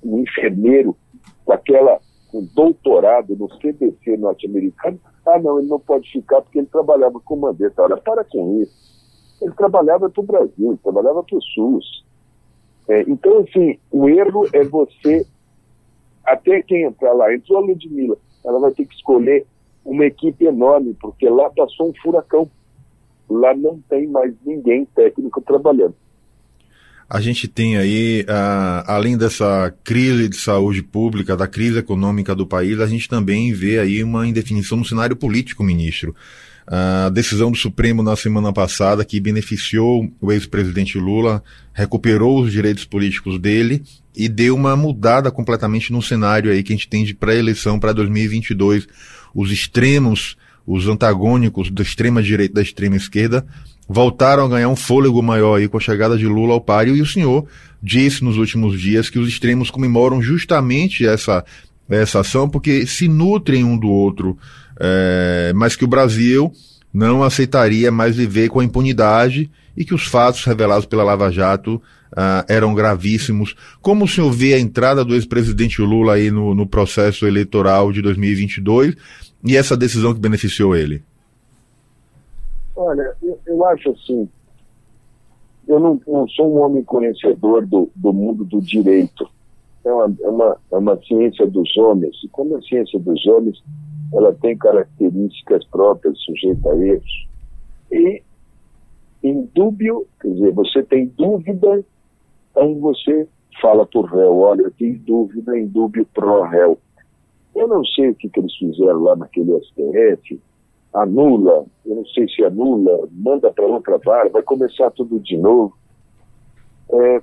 um 0.04 0.20
enfermeiro, 0.20 0.96
com 1.44 1.52
aquela 1.52 2.00
com 2.30 2.44
doutorado 2.54 3.36
no 3.36 3.48
CDC 3.60 4.16
norte-americano. 4.16 5.00
Ah, 5.26 5.38
não, 5.38 5.58
ele 5.58 5.68
não 5.68 5.80
pode 5.80 6.10
ficar 6.10 6.42
porque 6.42 6.58
ele 6.58 6.66
trabalhava 6.66 7.20
com 7.20 7.36
Mandetta. 7.36 7.82
Olha, 7.82 7.96
para 7.96 8.24
com 8.24 8.60
isso. 8.62 8.86
Ele 9.40 9.52
trabalhava 9.52 10.08
para 10.08 10.20
o 10.20 10.26
Brasil, 10.26 10.70
ele 10.70 10.78
trabalhava 10.82 11.22
para 11.22 11.36
o 11.36 11.42
SUS. 11.42 12.04
É, 12.88 13.02
então, 13.02 13.38
assim, 13.40 13.78
o 13.90 14.08
erro 14.08 14.46
é 14.52 14.64
você, 14.64 15.26
até 16.24 16.62
quem 16.62 16.84
entrar 16.84 17.12
lá, 17.12 17.34
entrou 17.34 17.58
a 17.58 17.66
Ludmilla, 17.66 18.16
ela 18.44 18.60
vai 18.60 18.70
ter 18.72 18.86
que 18.86 18.94
escolher 18.94 19.44
uma 19.84 20.04
equipe 20.04 20.44
enorme, 20.44 20.94
porque 21.00 21.28
lá 21.28 21.50
passou 21.50 21.90
um 21.90 21.94
furacão. 22.02 22.48
Lá 23.28 23.54
não 23.54 23.80
tem 23.88 24.06
mais 24.06 24.32
ninguém 24.44 24.86
técnico 24.94 25.40
trabalhando. 25.40 25.94
A 27.08 27.20
gente 27.20 27.46
tem 27.46 27.76
aí, 27.76 28.22
uh, 28.22 28.82
além 28.86 29.16
dessa 29.16 29.72
crise 29.84 30.28
de 30.28 30.36
saúde 30.36 30.82
pública, 30.82 31.36
da 31.36 31.46
crise 31.46 31.78
econômica 31.78 32.34
do 32.34 32.46
país, 32.46 32.80
a 32.80 32.86
gente 32.86 33.08
também 33.08 33.52
vê 33.52 33.78
aí 33.78 34.02
uma 34.02 34.26
indefinição 34.26 34.76
no 34.76 34.84
cenário 34.84 35.14
político, 35.14 35.62
ministro 35.62 36.14
a 36.66 37.08
decisão 37.10 37.50
do 37.50 37.56
Supremo 37.56 38.02
na 38.02 38.16
semana 38.16 38.52
passada 38.52 39.04
que 39.04 39.20
beneficiou 39.20 40.10
o 40.20 40.32
ex-presidente 40.32 40.98
Lula, 40.98 41.42
recuperou 41.72 42.42
os 42.42 42.50
direitos 42.50 42.84
políticos 42.84 43.38
dele 43.38 43.84
e 44.16 44.28
deu 44.28 44.56
uma 44.56 44.74
mudada 44.74 45.30
completamente 45.30 45.92
no 45.92 46.02
cenário 46.02 46.50
aí 46.50 46.62
que 46.62 46.72
a 46.72 46.76
gente 46.76 46.88
tem 46.88 47.04
de 47.04 47.14
pré-eleição 47.14 47.78
para 47.78 47.92
2022. 47.92 48.88
Os 49.32 49.52
extremos, 49.52 50.36
os 50.66 50.88
antagônicos 50.88 51.70
da 51.70 51.82
extrema 51.82 52.22
direita 52.22 52.52
e 52.52 52.54
da 52.56 52.62
extrema 52.62 52.96
esquerda 52.96 53.46
voltaram 53.88 54.44
a 54.44 54.48
ganhar 54.48 54.68
um 54.68 54.76
fôlego 54.76 55.22
maior 55.22 55.56
aí 55.56 55.68
com 55.68 55.76
a 55.76 55.80
chegada 55.80 56.18
de 56.18 56.26
Lula 56.26 56.54
ao 56.54 56.60
páreo 56.60 56.96
e 56.96 57.02
o 57.02 57.06
senhor 57.06 57.46
disse 57.82 58.24
nos 58.24 58.36
últimos 58.36 58.80
dias 58.80 59.08
que 59.08 59.18
os 59.18 59.28
extremos 59.28 59.70
comemoram 59.70 60.20
justamente 60.20 61.06
essa 61.06 61.44
essa 61.88 62.20
ação 62.20 62.48
porque 62.48 62.84
se 62.84 63.06
nutrem 63.06 63.62
um 63.62 63.78
do 63.78 63.88
outro 63.88 64.36
é, 64.80 65.52
mas 65.54 65.76
que 65.76 65.84
o 65.84 65.88
Brasil 65.88 66.52
não 66.92 67.22
aceitaria 67.22 67.92
mais 67.92 68.16
viver 68.16 68.48
com 68.48 68.58
a 68.58 68.64
impunidade 68.64 69.50
e 69.76 69.84
que 69.84 69.94
os 69.94 70.06
fatos 70.06 70.42
revelados 70.44 70.86
pela 70.86 71.04
Lava 71.04 71.30
Jato 71.30 71.80
ah, 72.16 72.44
eram 72.48 72.74
gravíssimos. 72.74 73.54
Como 73.82 74.06
o 74.06 74.08
senhor 74.08 74.30
vê 74.32 74.54
a 74.54 74.58
entrada 74.58 75.04
do 75.04 75.14
ex-presidente 75.14 75.82
Lula 75.82 76.14
aí 76.14 76.30
no, 76.30 76.54
no 76.54 76.66
processo 76.66 77.26
eleitoral 77.26 77.92
de 77.92 78.00
2022 78.00 78.96
e 79.46 79.56
essa 79.56 79.76
decisão 79.76 80.12
que 80.12 80.20
beneficiou 80.20 80.76
ele? 80.76 81.02
Olha, 82.74 83.14
eu, 83.22 83.38
eu 83.46 83.64
acho 83.66 83.90
assim, 83.90 84.28
eu 85.66 85.80
não, 85.80 86.00
não, 86.06 86.28
sou 86.28 86.54
um 86.54 86.60
homem 86.60 86.84
conhecedor 86.84 87.66
do, 87.66 87.90
do 87.94 88.12
mundo 88.12 88.44
do 88.44 88.60
direito. 88.60 89.28
É 89.84 89.92
uma, 89.92 90.16
é, 90.20 90.28
uma, 90.28 90.56
é 90.72 90.76
uma 90.76 90.96
ciência 91.02 91.46
dos 91.46 91.76
homens. 91.76 92.16
E 92.24 92.28
como 92.28 92.56
a 92.56 92.62
ciência 92.62 92.98
dos 92.98 93.26
homens, 93.26 93.62
ela 94.12 94.32
tem 94.34 94.56
características 94.56 95.64
próprias, 95.66 96.18
sujeita 96.20 96.70
a 96.70 96.76
erros. 96.76 97.28
E, 97.90 98.22
em 99.22 99.48
dúbio, 99.54 100.06
quer 100.20 100.28
dizer, 100.28 100.52
você 100.52 100.82
tem 100.82 101.06
dúvida, 101.16 101.84
então 102.50 102.78
você 102.80 103.28
fala 103.60 103.86
para 103.86 104.00
o 104.00 104.04
réu, 104.04 104.38
olha, 104.38 104.62
eu 104.62 104.70
tenho 104.72 104.98
dúvida, 104.98 105.58
em 105.58 105.66
dúbio 105.66 106.06
pro 106.12 106.42
réu. 106.42 106.78
Eu 107.56 107.66
não 107.66 107.82
sei 107.86 108.10
o 108.10 108.14
que, 108.14 108.28
que 108.28 108.38
eles 108.38 108.54
fizeram 108.54 109.02
lá 109.02 109.16
naquele 109.16 109.58
STF, 109.62 110.38
anula, 110.92 111.64
eu 111.86 111.96
não 111.96 112.04
sei 112.04 112.28
se 112.28 112.44
anula, 112.44 113.08
manda 113.10 113.50
para 113.50 113.66
outra 113.66 113.96
vara, 113.96 114.28
vai 114.28 114.42
começar 114.42 114.90
tudo 114.90 115.18
de 115.20 115.38
novo. 115.38 115.74
É, 116.90 117.22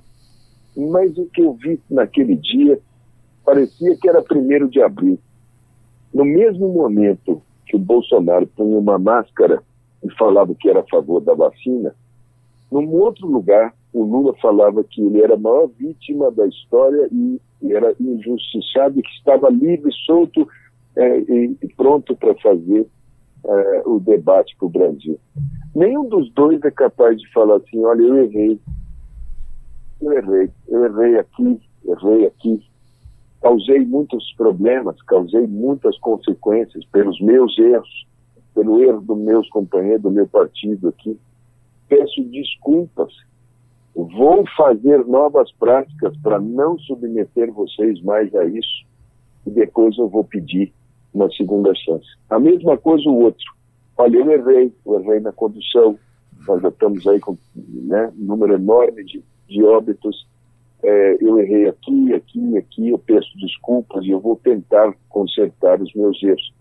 mas 0.76 1.16
o 1.20 1.28
que 1.28 1.40
eu 1.40 1.54
vi 1.54 1.80
naquele 1.88 2.36
dia 2.36 2.80
parecia 3.46 3.96
que 3.96 4.10
era 4.10 4.24
primeiro 4.24 4.68
de 4.68 4.82
abril. 4.82 5.20
No 6.12 6.26
mesmo 6.26 6.68
momento 6.68 7.40
que 7.68 7.76
o 7.76 7.80
Bolsonaro 7.80 8.48
punha 8.48 8.80
uma 8.80 8.98
máscara 8.98 9.62
e 10.04 10.12
falava 10.16 10.56
que 10.56 10.68
era 10.68 10.80
a 10.80 10.88
favor 10.88 11.22
da 11.22 11.36
vacina, 11.36 11.94
num 12.72 12.90
outro 12.96 13.28
lugar, 13.28 13.72
o 13.94 14.04
Lula 14.04 14.34
falava 14.42 14.84
que 14.84 15.02
ele 15.02 15.22
era 15.22 15.36
a 15.36 15.40
maior 15.40 15.68
vítima 15.78 16.32
da 16.32 16.48
história 16.48 17.08
e 17.12 17.40
era 17.72 17.96
injustiçado 18.00 19.00
e 19.00 19.04
que 19.04 19.12
estava 19.12 19.50
livre, 19.50 19.92
solto 20.06 20.48
é, 20.96 21.20
e, 21.20 21.58
pronto 21.78 22.16
para 22.16 22.36
fazer 22.36 22.88
é, 23.46 23.84
o 23.86 24.00
debate 24.00 24.56
para 24.58 24.66
o 24.66 24.70
Brasil. 24.70 25.20
Nenhum 25.76 26.08
dos 26.08 26.32
dois 26.34 26.62
é 26.64 26.72
capaz 26.72 27.20
de 27.20 27.32
falar 27.32 27.58
assim, 27.58 27.84
olha, 27.84 28.02
eu 28.02 28.18
errei, 28.18 28.60
eu 30.02 30.12
errei, 30.12 30.50
eu 30.68 30.86
errei 30.86 31.20
aqui, 31.20 31.62
errei 31.86 32.26
aqui, 32.26 32.64
causei 33.42 33.80
muitos 33.86 34.34
problemas, 34.36 35.02
causei 35.04 35.46
muitas 35.48 35.98
consequências 36.00 36.84
pelos 36.86 37.20
meus 37.22 37.58
erros, 37.60 38.08
pelo 38.54 38.82
erro 38.84 39.02
dos 39.02 39.18
meus 39.18 39.50
companheiros, 39.50 40.04
do 40.04 40.12
meu 40.12 40.28
partido 40.28 40.90
aqui. 40.90 41.18
Peço 41.88 42.24
desculpas. 42.26 43.14
Vou 43.96 44.44
fazer 44.58 45.06
novas 45.06 45.52
práticas 45.54 46.16
para 46.18 46.40
não 46.40 46.78
submeter 46.80 47.52
vocês 47.52 48.02
mais 48.02 48.34
a 48.36 48.46
isso 48.46 48.86
e 49.46 49.52
depois 49.52 49.98
eu 49.98 50.08
vou 50.08 50.24
pedir 50.24 50.74
uma 51.14 51.30
segunda 51.32 51.74
chance. 51.76 52.08
A 52.30 52.40
mesma 52.40 52.78
coisa 52.78 53.08
o 53.10 53.20
outro. 53.20 53.46
Olha, 53.98 54.18
eu 54.18 54.32
errei, 54.32 54.74
eu 54.86 55.00
errei 55.00 55.20
na 55.20 55.32
condução, 55.32 55.98
nós 56.48 56.62
já 56.62 56.70
estamos 56.70 57.06
aí 57.08 57.20
com 57.20 57.38
né, 57.58 58.12
um 58.20 58.26
número 58.26 58.56
enorme 58.56 59.04
de, 59.04 59.24
de 59.48 59.64
óbitos, 59.64 60.28
é, 60.82 61.18
eu 61.22 61.40
errei 61.40 61.70
aqui, 61.70 62.14
aqui, 62.14 62.58
aqui, 62.58 62.90
eu 62.90 62.98
peço 62.98 63.30
desculpas 63.38 64.04
e 64.04 64.10
eu 64.10 64.20
vou 64.20 64.36
tentar 64.36 64.94
consertar 65.08 65.82
os 65.82 65.94
meus 65.94 66.22
erros. 66.22 66.54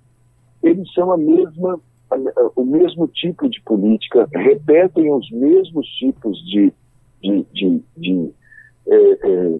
Eles 0.62 0.92
são 0.92 1.10
a 1.10 1.16
mesma, 1.16 1.80
a, 2.08 2.16
o 2.54 2.64
mesmo 2.64 3.08
tipo 3.08 3.48
de 3.48 3.60
política, 3.62 4.28
repetem 4.32 5.12
os 5.12 5.28
mesmos 5.32 5.88
tipos 5.96 6.38
de, 6.46 6.72
de, 7.22 7.46
de, 7.52 7.82
de 7.96 8.32
é, 8.86 8.96
é, 8.96 9.58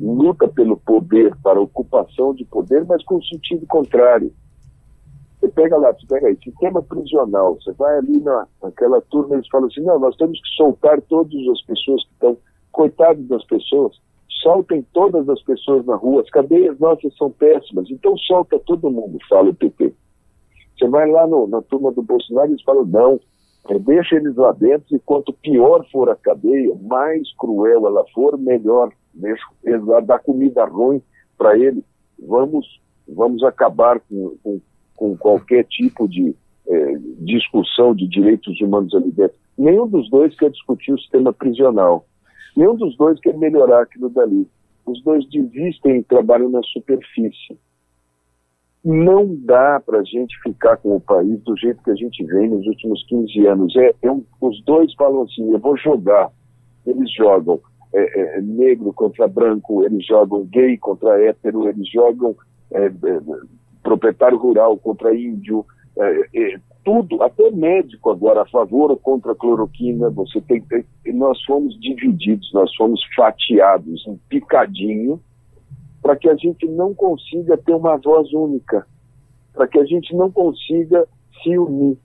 luta 0.00 0.48
pelo 0.48 0.76
poder, 0.76 1.34
para 1.42 1.60
ocupação 1.60 2.34
de 2.34 2.44
poder, 2.44 2.84
mas 2.84 3.04
com 3.04 3.20
sentido 3.22 3.66
contrário. 3.66 4.32
Você 5.40 5.48
pega 5.48 5.76
lá, 5.76 5.92
você 5.92 6.06
pega 6.06 6.28
aí, 6.28 6.38
sistema 6.42 6.80
prisional, 6.82 7.56
você 7.56 7.72
vai 7.72 7.98
ali 7.98 8.20
na, 8.20 8.46
naquela 8.62 9.00
turma, 9.00 9.34
eles 9.34 9.48
falam 9.48 9.66
assim, 9.66 9.80
não, 9.80 9.98
nós 9.98 10.16
temos 10.16 10.40
que 10.40 10.48
soltar 10.56 11.00
todas 11.02 11.34
as 11.48 11.62
pessoas 11.62 12.04
que 12.04 12.12
estão 12.12 12.38
coitados 12.70 13.26
das 13.26 13.44
pessoas, 13.46 14.00
soltem 14.40 14.86
todas 14.92 15.28
as 15.28 15.42
pessoas 15.42 15.84
na 15.84 15.96
rua, 15.96 16.22
as 16.22 16.30
cadeias 16.30 16.78
nossas 16.78 17.14
são 17.16 17.30
péssimas, 17.30 17.90
então 17.90 18.16
solta 18.18 18.58
todo 18.60 18.90
mundo, 18.90 19.18
fala 19.28 19.50
o 19.50 19.54
PT. 19.54 19.92
Você 20.78 20.88
vai 20.88 21.10
lá 21.10 21.26
no, 21.26 21.46
na 21.48 21.60
turma 21.62 21.90
do 21.92 22.02
Bolsonaro 22.02 22.48
e 22.48 22.52
eles 22.52 22.62
falam, 22.62 22.84
não, 22.84 23.20
é, 23.68 23.78
deixa 23.78 24.16
eles 24.16 24.34
lá 24.36 24.52
dentro 24.52 24.96
e 24.96 25.00
quanto 25.00 25.32
pior 25.32 25.86
for 25.90 26.10
a 26.10 26.16
cadeia, 26.16 26.74
mais 26.82 27.32
cruel 27.36 27.86
ela 27.86 28.04
for, 28.12 28.36
melhor. 28.36 28.92
Deixa 29.14 29.44
eles 29.62 29.84
lá, 29.84 30.00
dá 30.00 30.18
comida 30.18 30.64
ruim 30.64 31.00
para 31.38 31.56
eles. 31.56 31.84
Vamos, 32.18 32.80
vamos 33.08 33.42
acabar 33.44 34.00
com, 34.00 34.36
com, 34.42 34.60
com 34.96 35.16
qualquer 35.16 35.64
tipo 35.64 36.08
de 36.08 36.34
é, 36.66 36.98
discussão 37.20 37.94
de 37.94 38.08
direitos 38.08 38.60
humanos 38.60 38.94
ali 38.94 39.12
dentro. 39.12 39.36
Nenhum 39.56 39.86
dos 39.86 40.08
dois 40.10 40.34
quer 40.36 40.50
discutir 40.50 40.92
o 40.92 40.98
sistema 40.98 41.32
prisional. 41.32 42.06
Nenhum 42.56 42.74
dos 42.74 42.96
dois 42.96 43.20
quer 43.20 43.36
melhorar 43.36 43.82
aquilo 43.82 44.08
dali. 44.08 44.48
Os 44.84 45.02
dois 45.04 45.24
desistem 45.28 45.98
e 45.98 46.02
trabalham 46.02 46.48
na 46.48 46.62
superfície. 46.64 47.58
Não 48.84 49.36
dá 49.44 49.80
para 49.84 50.00
a 50.00 50.04
gente 50.04 50.36
ficar 50.42 50.76
com 50.78 50.96
o 50.96 51.00
país 51.00 51.40
do 51.44 51.56
jeito 51.56 51.82
que 51.82 51.90
a 51.90 51.94
gente 51.94 52.24
vem 52.24 52.48
nos 52.48 52.66
últimos 52.66 53.04
15 53.06 53.46
anos. 53.46 53.76
É, 53.76 53.94
é 54.02 54.10
um, 54.10 54.24
os 54.40 54.62
dois 54.64 54.92
falam 54.94 55.22
assim: 55.22 55.52
eu 55.52 55.58
vou 55.58 55.76
jogar. 55.76 56.30
Eles 56.84 57.12
jogam 57.14 57.60
é, 57.94 58.38
é, 58.38 58.40
negro 58.40 58.92
contra 58.92 59.28
branco, 59.28 59.84
eles 59.84 60.04
jogam 60.06 60.44
gay 60.46 60.76
contra 60.78 61.22
hétero, 61.22 61.68
eles 61.68 61.88
jogam 61.90 62.34
é, 62.72 62.86
é, 62.86 63.20
proprietário 63.82 64.38
rural 64.38 64.76
contra 64.78 65.14
índio, 65.14 65.64
é, 65.96 66.20
é, 66.34 66.60
tudo, 66.84 67.22
até 67.22 67.50
médico 67.50 68.10
agora 68.10 68.42
a 68.42 68.46
favor 68.46 68.90
ou 68.90 68.96
contra 68.96 69.32
a 69.32 69.36
cloroquina, 69.36 70.10
você 70.10 70.40
tem, 70.40 70.64
nós 71.14 71.40
fomos 71.44 71.78
divididos, 71.78 72.50
nós 72.52 72.74
fomos 72.74 73.00
fatiados 73.14 74.04
em 74.08 74.18
picadinho 74.28 75.20
para 76.02 76.16
que 76.16 76.28
a 76.28 76.34
gente 76.34 76.66
não 76.66 76.92
consiga 76.92 77.56
ter 77.56 77.74
uma 77.74 77.96
voz 77.96 78.32
única, 78.32 78.86
para 79.54 79.68
que 79.68 79.78
a 79.78 79.84
gente 79.84 80.14
não 80.14 80.30
consiga 80.30 81.06
se 81.42 81.56
unir. 81.56 81.96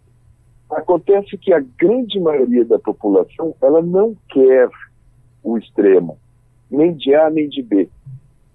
Acontece 0.69 1.37
que 1.37 1.51
a 1.51 1.59
grande 1.59 2.19
maioria 2.19 2.63
da 2.63 2.77
população 2.77 3.55
ela 3.61 3.81
não 3.81 4.15
quer 4.29 4.69
o 5.43 5.57
extremo, 5.57 6.17
nem 6.69 6.93
de 6.93 7.15
A 7.15 7.29
nem 7.29 7.49
de 7.49 7.63
B. 7.63 7.89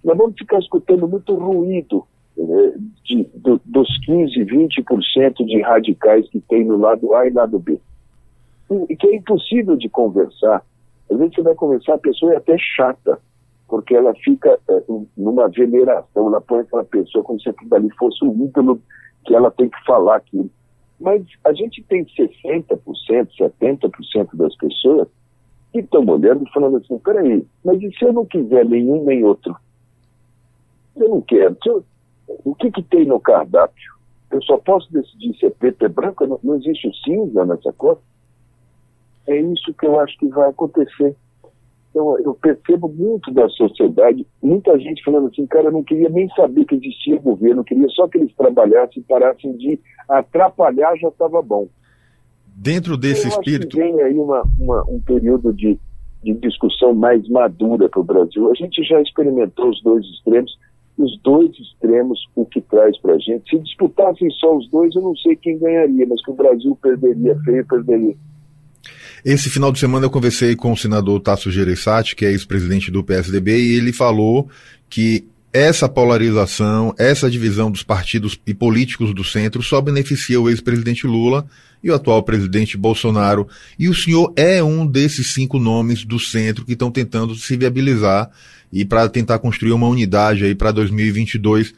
Nós 0.03 0.17
vamos 0.17 0.35
ficar 0.37 0.59
escutando 0.59 1.07
muito 1.07 1.33
ruído 1.35 2.05
né, 2.37 2.73
de, 3.03 3.23
do, 3.35 3.59
dos 3.65 3.89
15, 4.05 4.45
20% 4.45 5.45
de 5.45 5.61
radicais 5.61 6.29
que 6.29 6.39
tem 6.41 6.63
no 6.63 6.77
lado 6.77 7.13
A 7.15 7.27
e 7.27 7.31
lado 7.31 7.59
B. 7.59 7.79
E 8.89 8.95
que 8.95 9.07
é 9.07 9.15
impossível 9.15 9.75
de 9.75 9.89
conversar. 9.89 10.63
Às 11.09 11.17
vezes 11.17 11.35
você 11.35 11.41
vai 11.41 11.55
conversar, 11.55 11.95
a 11.95 11.99
pessoa 11.99 12.33
é 12.33 12.37
até 12.37 12.55
chata, 12.57 13.19
porque 13.67 13.95
ela 13.95 14.13
fica 14.15 14.59
é, 14.69 14.83
numa 15.17 15.47
veneração, 15.49 16.27
ela 16.27 16.41
põe 16.41 16.59
aquela 16.59 16.83
pessoa 16.83 17.23
como 17.23 17.39
se 17.39 17.49
aquilo 17.49 17.69
dali 17.69 17.89
fosse 17.97 18.23
um 18.23 18.45
ídolo 18.45 18.81
que 19.25 19.33
ela 19.33 19.51
tem 19.51 19.69
que 19.69 19.85
falar 19.85 20.17
aquilo. 20.17 20.49
Mas 20.99 21.23
a 21.43 21.53
gente 21.53 21.83
tem 21.83 22.05
60%, 22.05 22.77
70% 23.37 24.35
das 24.35 24.55
pessoas 24.55 25.07
que 25.71 25.79
estão 25.79 26.05
olhando 26.05 26.43
e 26.43 26.51
falando 26.51 26.77
assim, 26.77 26.97
peraí, 26.99 27.45
mas 27.65 27.81
e 27.81 27.91
se 27.97 28.05
eu 28.05 28.13
não 28.13 28.25
quiser 28.25 28.65
nenhum 28.65 29.03
nem 29.03 29.23
outro? 29.23 29.55
Eu 30.95 31.09
não 31.09 31.21
quero. 31.21 31.57
Eu, 31.65 31.83
o 32.45 32.53
que, 32.55 32.71
que 32.71 32.83
tem 32.83 33.05
no 33.05 33.19
cardápio? 33.19 33.93
Eu 34.31 34.41
só 34.43 34.57
posso 34.57 34.91
decidir 34.91 35.35
se 35.37 35.45
é 35.45 35.49
preto 35.49 35.81
ou 35.81 35.87
é 35.87 35.89
branco, 35.89 36.25
não, 36.25 36.39
não 36.43 36.55
existe 36.55 36.89
cinza 37.03 37.45
nessa 37.45 37.73
cor? 37.73 37.99
É 39.27 39.39
isso 39.39 39.73
que 39.73 39.85
eu 39.85 39.99
acho 39.99 40.17
que 40.17 40.27
vai 40.27 40.49
acontecer. 40.49 41.15
Então, 41.93 42.17
eu 42.17 42.33
percebo 42.33 42.89
muito 42.89 43.31
da 43.31 43.47
sociedade, 43.49 44.25
muita 44.41 44.79
gente 44.79 45.03
falando 45.03 45.27
assim, 45.27 45.45
cara, 45.45 45.65
eu 45.65 45.71
não 45.71 45.83
queria 45.83 46.09
nem 46.09 46.27
saber 46.29 46.65
que 46.65 46.73
existia 46.73 47.19
governo, 47.19 47.63
queria 47.63 47.87
só 47.89 48.07
que 48.07 48.17
eles 48.17 48.35
trabalhassem, 48.35 49.03
parassem 49.03 49.55
de 49.57 49.79
atrapalhar, 50.09 50.97
já 50.97 51.09
estava 51.09 51.39
bom. 51.43 51.67
Dentro 52.55 52.97
desse 52.97 53.27
eu 53.27 53.29
espírito. 53.29 53.77
vem 53.77 54.01
aí 54.01 54.15
uma, 54.15 54.41
uma, 54.59 54.83
um 54.89 54.99
período 55.01 55.53
de, 55.53 55.77
de 56.23 56.33
discussão 56.33 56.95
mais 56.95 57.29
madura 57.29 57.87
para 57.87 58.01
o 58.01 58.03
Brasil. 58.03 58.49
A 58.49 58.55
gente 58.55 58.83
já 58.83 58.99
experimentou 58.99 59.69
os 59.69 59.79
dois 59.83 60.03
extremos, 60.03 60.57
os 60.97 61.19
dois 61.21 61.51
extremos, 61.59 62.19
o 62.35 62.43
que 62.43 62.61
traz 62.61 62.99
para 63.01 63.13
a 63.13 63.19
gente. 63.19 63.47
Se 63.51 63.59
disputassem 63.59 64.31
só 64.31 64.57
os 64.57 64.67
dois, 64.71 64.95
eu 64.95 65.03
não 65.03 65.15
sei 65.15 65.35
quem 65.35 65.59
ganharia, 65.59 66.07
mas 66.07 66.23
que 66.25 66.31
o 66.31 66.35
Brasil 66.35 66.75
perderia, 66.81 67.37
feio 67.45 67.67
perderia. 67.67 68.15
Esse 69.25 69.49
final 69.49 69.71
de 69.71 69.79
semana 69.79 70.05
eu 70.05 70.09
conversei 70.09 70.53
com 70.53 70.73
o 70.73 70.77
senador 70.77 71.17
Tasso 71.21 71.49
Gereissati, 71.49 72.13
que 72.13 72.25
é 72.25 72.31
ex-presidente 72.31 72.91
do 72.91 73.01
PSDB, 73.01 73.57
e 73.57 73.75
ele 73.75 73.93
falou 73.93 74.49
que 74.89 75.25
essa 75.53 75.87
polarização, 75.87 76.93
essa 76.97 77.31
divisão 77.31 77.71
dos 77.71 77.83
partidos 77.83 78.37
e 78.45 78.53
políticos 78.53 79.13
do 79.13 79.23
centro 79.23 79.63
só 79.63 79.79
beneficia 79.79 80.41
o 80.41 80.49
ex-presidente 80.49 81.07
Lula 81.07 81.45
e 81.81 81.89
o 81.89 81.93
atual 81.93 82.21
presidente 82.23 82.75
Bolsonaro. 82.75 83.47
E 83.79 83.87
o 83.87 83.93
senhor 83.93 84.33
é 84.35 84.61
um 84.61 84.85
desses 84.85 85.27
cinco 85.27 85.57
nomes 85.57 86.03
do 86.03 86.19
centro 86.19 86.65
que 86.65 86.73
estão 86.73 86.91
tentando 86.91 87.33
se 87.35 87.55
viabilizar 87.55 88.29
e 88.73 88.83
para 88.83 89.07
tentar 89.07 89.39
construir 89.39 89.71
uma 89.71 89.87
unidade 89.87 90.43
aí 90.43 90.55
para 90.55 90.71
2022. 90.71 91.73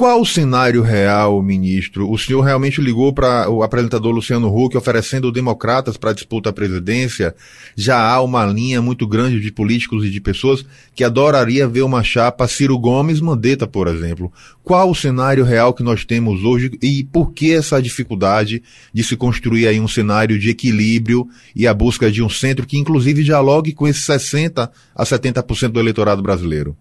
Qual 0.00 0.22
o 0.22 0.24
cenário 0.24 0.80
real, 0.80 1.42
ministro? 1.42 2.10
O 2.10 2.16
senhor 2.16 2.40
realmente 2.40 2.80
ligou 2.80 3.12
para 3.12 3.50
o 3.50 3.62
apresentador 3.62 4.14
Luciano 4.14 4.48
Huck 4.48 4.74
oferecendo 4.74 5.30
democratas 5.30 5.98
para 5.98 6.14
disputa 6.14 6.48
à 6.48 6.52
presidência? 6.54 7.34
Já 7.76 8.00
há 8.00 8.22
uma 8.22 8.46
linha 8.46 8.80
muito 8.80 9.06
grande 9.06 9.38
de 9.38 9.52
políticos 9.52 10.02
e 10.02 10.08
de 10.08 10.18
pessoas 10.18 10.64
que 10.94 11.04
adoraria 11.04 11.68
ver 11.68 11.82
uma 11.82 12.02
chapa 12.02 12.48
Ciro 12.48 12.78
Gomes 12.78 13.20
Mandetta, 13.20 13.66
por 13.66 13.88
exemplo. 13.88 14.32
Qual 14.64 14.90
o 14.90 14.94
cenário 14.94 15.44
real 15.44 15.74
que 15.74 15.82
nós 15.82 16.02
temos 16.02 16.44
hoje 16.44 16.70
e 16.80 17.04
por 17.04 17.34
que 17.34 17.52
essa 17.52 17.78
dificuldade 17.82 18.62
de 18.94 19.04
se 19.04 19.18
construir 19.18 19.66
aí 19.66 19.78
um 19.78 19.86
cenário 19.86 20.38
de 20.38 20.48
equilíbrio 20.48 21.28
e 21.54 21.66
a 21.66 21.74
busca 21.74 22.10
de 22.10 22.22
um 22.22 22.28
centro 22.30 22.66
que 22.66 22.78
inclusive 22.78 23.22
dialogue 23.22 23.74
com 23.74 23.86
esses 23.86 24.04
60 24.04 24.72
a 24.94 25.04
70% 25.04 25.68
do 25.68 25.78
eleitorado 25.78 26.22
brasileiro? 26.22 26.74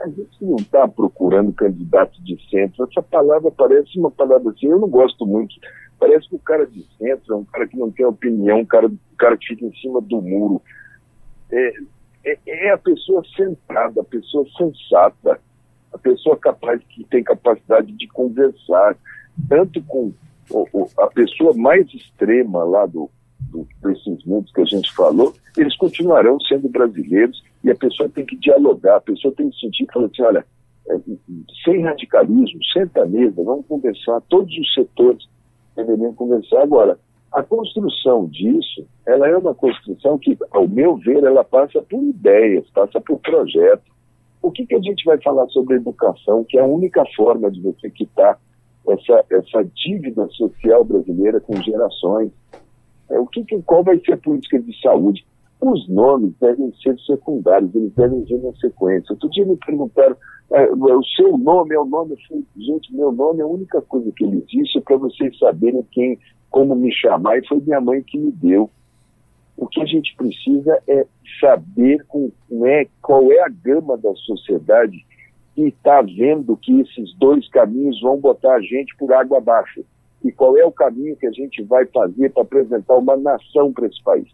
A 0.00 0.08
gente 0.08 0.36
não 0.40 0.56
está 0.56 0.88
procurando 0.88 1.52
candidato 1.52 2.22
de 2.22 2.38
centro. 2.48 2.84
Essa 2.84 3.02
palavra 3.02 3.50
parece 3.50 3.98
uma 3.98 4.10
palavra 4.10 4.50
assim, 4.50 4.66
eu 4.66 4.78
não 4.78 4.88
gosto 4.88 5.26
muito. 5.26 5.54
Parece 5.98 6.28
que 6.28 6.36
o 6.36 6.40
cara 6.40 6.66
de 6.66 6.82
centro 6.96 7.34
é 7.34 7.36
um 7.36 7.44
cara 7.44 7.66
que 7.68 7.76
não 7.76 7.90
tem 7.90 8.06
opinião, 8.06 8.60
um 8.60 8.64
cara, 8.64 8.86
um 8.86 8.98
cara 9.18 9.36
que 9.36 9.48
fica 9.48 9.66
em 9.66 9.74
cima 9.76 10.00
do 10.00 10.22
muro. 10.22 10.62
É, 11.52 11.72
é, 12.24 12.38
é 12.46 12.70
a 12.70 12.78
pessoa 12.78 13.22
centrada, 13.36 14.00
a 14.00 14.04
pessoa 14.04 14.46
sensata, 14.56 15.38
a 15.92 15.98
pessoa 15.98 16.36
capaz 16.36 16.82
que 16.88 17.04
tem 17.04 17.22
capacidade 17.22 17.92
de 17.92 18.08
conversar, 18.08 18.96
tanto 19.48 19.82
com 19.82 20.12
a 20.98 21.06
pessoa 21.08 21.54
mais 21.54 21.86
extrema 21.92 22.64
lá 22.64 22.86
do, 22.86 23.10
do, 23.50 23.66
desses 23.82 24.24
mundos 24.24 24.52
que 24.52 24.60
a 24.60 24.64
gente 24.64 24.92
falou, 24.94 25.34
eles 25.56 25.76
continuarão 25.76 26.38
sendo 26.40 26.68
brasileiros 26.68 27.42
e 27.64 27.70
a 27.70 27.74
pessoa 27.74 28.08
tem 28.08 28.24
que 28.24 28.36
dialogar, 28.36 28.96
a 28.96 29.00
pessoa 29.00 29.34
tem 29.34 29.50
que 29.50 29.58
sentir, 29.58 29.86
falando 29.92 30.10
assim, 30.12 30.22
olha, 30.22 30.44
é, 30.88 30.96
sem 31.64 31.82
radicalismo, 31.82 32.60
senta 32.72 33.02
à 33.02 33.06
mesa, 33.06 33.42
vamos 33.42 33.66
conversar, 33.66 34.20
todos 34.28 34.56
os 34.56 34.74
setores 34.74 35.28
deveriam 35.76 36.14
conversar. 36.14 36.62
Agora, 36.62 36.98
a 37.32 37.42
construção 37.42 38.26
disso, 38.26 38.86
ela 39.06 39.28
é 39.28 39.36
uma 39.36 39.54
construção 39.54 40.18
que, 40.18 40.36
ao 40.50 40.66
meu 40.66 40.96
ver, 40.96 41.22
ela 41.22 41.44
passa 41.44 41.80
por 41.82 42.02
ideias, 42.02 42.68
passa 42.70 43.00
por 43.00 43.20
projetos. 43.20 43.88
O 44.42 44.50
que, 44.50 44.66
que 44.66 44.74
a 44.74 44.80
gente 44.80 45.04
vai 45.04 45.20
falar 45.20 45.46
sobre 45.48 45.76
educação, 45.76 46.44
que 46.48 46.58
é 46.58 46.62
a 46.62 46.66
única 46.66 47.04
forma 47.14 47.50
de 47.50 47.60
você 47.60 47.88
quitar 47.90 48.40
essa, 48.88 49.24
essa 49.30 49.64
dívida 49.74 50.26
social 50.28 50.82
brasileira 50.82 51.40
com 51.40 51.54
gerações? 51.62 52.32
O 53.18 53.26
que, 53.26 53.44
qual 53.62 53.82
vai 53.82 53.98
ser 54.00 54.12
a 54.12 54.18
política 54.18 54.58
de 54.58 54.80
saúde? 54.80 55.24
Os 55.60 55.88
nomes 55.88 56.32
devem 56.40 56.72
ser 56.82 56.98
secundários, 57.00 57.74
eles 57.74 57.92
devem 57.94 58.22
vir 58.24 58.38
na 58.38 58.52
sequência. 58.54 59.12
Outro 59.12 59.28
dia 59.30 59.44
me 59.44 59.56
perguntaram, 59.56 60.16
é, 60.52 60.70
o 60.72 61.04
seu 61.16 61.36
nome 61.36 61.74
é 61.74 61.78
o 61.78 61.84
nome, 61.84 62.16
falei, 62.26 62.44
gente, 62.56 62.94
meu 62.94 63.12
nome 63.12 63.40
é 63.40 63.42
a 63.42 63.46
única 63.46 63.80
coisa 63.82 64.10
que 64.12 64.24
ele 64.24 64.42
disse 64.48 64.80
para 64.80 64.96
vocês 64.96 65.38
saberem 65.38 65.84
quem, 65.92 66.18
como 66.50 66.74
me 66.74 66.92
chamar, 66.92 67.38
e 67.38 67.46
foi 67.46 67.60
minha 67.60 67.80
mãe 67.80 68.02
que 68.02 68.18
me 68.18 68.32
deu. 68.32 68.70
O 69.56 69.66
que 69.66 69.82
a 69.82 69.84
gente 69.84 70.16
precisa 70.16 70.82
é 70.88 71.06
saber 71.38 72.04
com, 72.06 72.32
né, 72.50 72.86
qual 73.02 73.30
é 73.30 73.40
a 73.40 73.48
gama 73.48 73.98
da 73.98 74.14
sociedade 74.14 75.04
que 75.54 75.68
está 75.68 76.00
vendo 76.00 76.56
que 76.56 76.80
esses 76.80 77.14
dois 77.18 77.46
caminhos 77.50 78.00
vão 78.00 78.18
botar 78.18 78.54
a 78.54 78.60
gente 78.62 78.96
por 78.96 79.12
água 79.12 79.38
abaixo. 79.38 79.84
E 80.24 80.30
qual 80.32 80.56
é 80.56 80.64
o 80.64 80.72
caminho 80.72 81.16
que 81.16 81.26
a 81.26 81.32
gente 81.32 81.62
vai 81.62 81.86
fazer 81.86 82.30
para 82.30 82.42
apresentar 82.42 82.96
uma 82.96 83.16
nação 83.16 83.72
para 83.72 83.86
esse 83.86 84.02
país. 84.02 84.28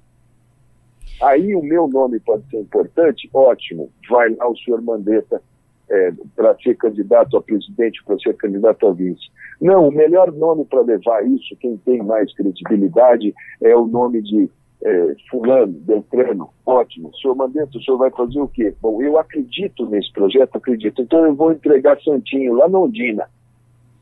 Aí 1.22 1.54
o 1.54 1.62
meu 1.62 1.88
nome 1.88 2.20
pode 2.20 2.48
ser 2.50 2.60
importante? 2.60 3.28
Ótimo. 3.32 3.90
Vai 4.10 4.34
lá 4.34 4.48
o 4.48 4.56
senhor 4.56 4.82
Mandetta 4.82 5.40
é, 5.88 6.12
para 6.34 6.54
ser 6.58 6.76
candidato 6.76 7.36
a 7.36 7.42
presidente, 7.42 8.02
para 8.04 8.18
ser 8.18 8.34
candidato 8.36 8.86
a 8.86 8.92
vice. 8.92 9.30
Não, 9.60 9.88
o 9.88 9.92
melhor 9.92 10.32
nome 10.32 10.64
para 10.64 10.82
levar 10.82 11.26
isso, 11.26 11.56
quem 11.60 11.76
tem 11.78 12.02
mais 12.02 12.34
credibilidade, 12.34 13.34
é 13.62 13.74
o 13.74 13.86
nome 13.86 14.20
de 14.20 14.50
é, 14.82 15.14
Fulano, 15.30 15.72
Beltrano. 15.72 16.50
Ótimo. 16.64 17.10
Senhor 17.16 17.34
Mandetta, 17.34 17.78
o 17.78 17.82
senhor 17.82 17.96
vai 17.96 18.10
fazer 18.10 18.40
o 18.40 18.48
quê? 18.48 18.74
Bom, 18.80 19.00
eu 19.00 19.18
acredito 19.18 19.86
nesse 19.88 20.12
projeto, 20.12 20.56
acredito. 20.56 21.00
Então 21.00 21.24
eu 21.24 21.34
vou 21.34 21.52
entregar 21.52 22.00
Santinho 22.02 22.54
lá 22.54 22.68
na 22.68 22.78
Ondina. 22.78 23.28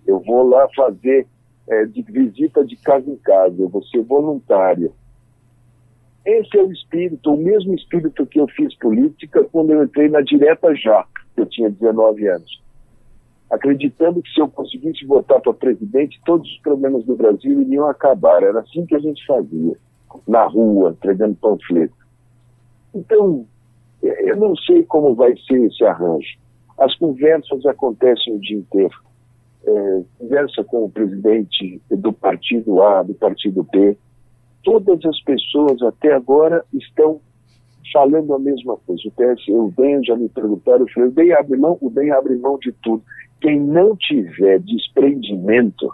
Eu 0.06 0.20
vou 0.20 0.48
lá 0.48 0.68
fazer 0.74 1.26
é, 1.68 1.84
de 1.86 2.02
visita 2.02 2.64
de 2.64 2.76
casa 2.76 3.10
em 3.10 3.16
casa, 3.16 3.56
eu 3.58 3.68
vou 3.68 3.82
ser 3.84 4.02
voluntário 4.02 4.92
esse 6.24 6.56
é 6.56 6.62
o 6.62 6.72
espírito, 6.72 7.34
o 7.34 7.36
mesmo 7.36 7.74
espírito 7.74 8.24
que 8.24 8.40
eu 8.40 8.48
fiz 8.48 8.74
política 8.78 9.44
quando 9.52 9.72
eu 9.72 9.84
entrei 9.84 10.08
na 10.08 10.22
Direta 10.22 10.74
Já, 10.74 11.04
eu 11.36 11.44
tinha 11.44 11.68
19 11.68 12.26
anos. 12.26 12.62
Acreditando 13.50 14.22
que 14.22 14.30
se 14.30 14.40
eu 14.40 14.48
conseguisse 14.48 15.04
votar 15.04 15.38
para 15.40 15.52
presidente, 15.52 16.20
todos 16.24 16.50
os 16.50 16.58
problemas 16.60 17.04
do 17.04 17.14
Brasil 17.14 17.60
iriam 17.60 17.86
acabar. 17.88 18.42
Era 18.42 18.60
assim 18.60 18.86
que 18.86 18.94
a 18.94 18.98
gente 18.98 19.24
fazia, 19.26 19.76
na 20.26 20.46
rua, 20.46 20.92
entregando 20.92 21.34
panfleto. 21.34 21.94
Então, 22.94 23.46
eu 24.02 24.36
não 24.36 24.56
sei 24.56 24.82
como 24.84 25.14
vai 25.14 25.36
ser 25.46 25.62
esse 25.64 25.84
arranjo. 25.84 26.38
As 26.78 26.96
conversas 26.96 27.66
acontecem 27.66 28.34
o 28.34 28.40
dia 28.40 28.56
inteiro. 28.56 28.94
É, 29.66 30.02
conversa 30.18 30.62
com 30.64 30.84
o 30.84 30.90
presidente 30.90 31.80
do 31.90 32.12
partido 32.12 32.82
A, 32.82 33.02
do 33.02 33.14
partido 33.14 33.66
B, 33.72 33.96
todas 34.62 35.04
as 35.06 35.22
pessoas 35.22 35.80
até 35.82 36.12
agora 36.12 36.64
estão 36.72 37.20
falando 37.92 38.34
a 38.34 38.38
mesma 38.38 38.76
coisa. 38.78 39.02
O 39.06 39.10
PS, 39.12 39.48
o 39.48 39.72
DEM 39.76 40.04
já 40.04 40.16
me 40.16 40.28
perguntaram, 40.28 40.80
eu 40.80 40.88
falei, 40.92 41.08
o 41.08 41.12
DEM 41.12 41.32
abre 41.32 41.56
mão, 41.56 41.78
o 41.80 41.90
DEM 41.90 42.10
abre 42.10 42.36
mão 42.36 42.58
de 42.58 42.72
tudo. 42.82 43.02
Quem 43.40 43.60
não 43.60 43.96
tiver 43.96 44.58
desprendimento, 44.60 45.90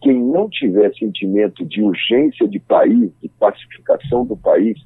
quem 0.00 0.22
não 0.22 0.48
tiver 0.48 0.92
sentimento 0.94 1.64
de 1.64 1.82
urgência 1.82 2.46
de 2.46 2.58
país, 2.58 3.10
de 3.22 3.28
pacificação 3.38 4.26
do 4.26 4.36
país, 4.36 4.78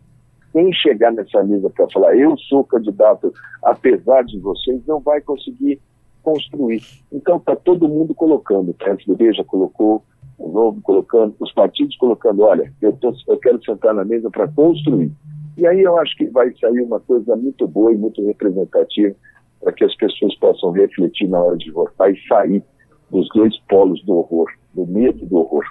quem 0.52 0.72
chegar 0.72 1.12
nessa 1.12 1.42
mesa 1.42 1.70
para 1.70 1.88
falar, 1.90 2.16
eu 2.16 2.36
sou 2.38 2.64
candidato, 2.64 3.32
apesar 3.62 4.22
de 4.24 4.38
vocês, 4.38 4.80
não 4.86 5.00
vai 5.00 5.20
conseguir 5.20 5.80
construir. 6.22 6.82
Então 7.12 7.36
está 7.36 7.56
todo 7.56 7.88
mundo 7.88 8.14
colocando, 8.14 8.70
o 8.70 8.74
PSDB 8.74 9.32
já 9.34 9.44
colocou, 9.44 10.04
o 10.38 10.48
Novo 10.48 10.80
colocando, 10.82 11.34
os 11.40 11.52
partidos 11.52 11.96
colocando, 11.96 12.42
olha, 12.42 12.72
eu, 12.80 12.92
tô, 12.92 13.12
eu 13.26 13.38
quero 13.38 13.62
sentar 13.64 13.92
na 13.94 14.04
mesa 14.04 14.30
para 14.30 14.46
construir. 14.48 15.10
E 15.56 15.66
aí 15.66 15.80
eu 15.80 15.98
acho 15.98 16.16
que 16.16 16.26
vai 16.26 16.52
sair 16.60 16.80
uma 16.82 17.00
coisa 17.00 17.34
muito 17.34 17.66
boa 17.66 17.92
e 17.92 17.96
muito 17.96 18.24
representativa 18.24 19.14
para 19.60 19.72
que 19.72 19.84
as 19.84 19.94
pessoas 19.96 20.34
possam 20.38 20.70
refletir 20.70 21.28
na 21.28 21.40
hora 21.40 21.56
de 21.56 21.70
votar 21.72 22.12
e 22.12 22.28
sair 22.28 22.62
dos 23.10 23.28
dois 23.34 23.58
polos 23.68 24.00
do 24.04 24.14
horror, 24.14 24.46
do 24.72 24.86
medo 24.86 25.26
do 25.26 25.38
horror. 25.38 25.64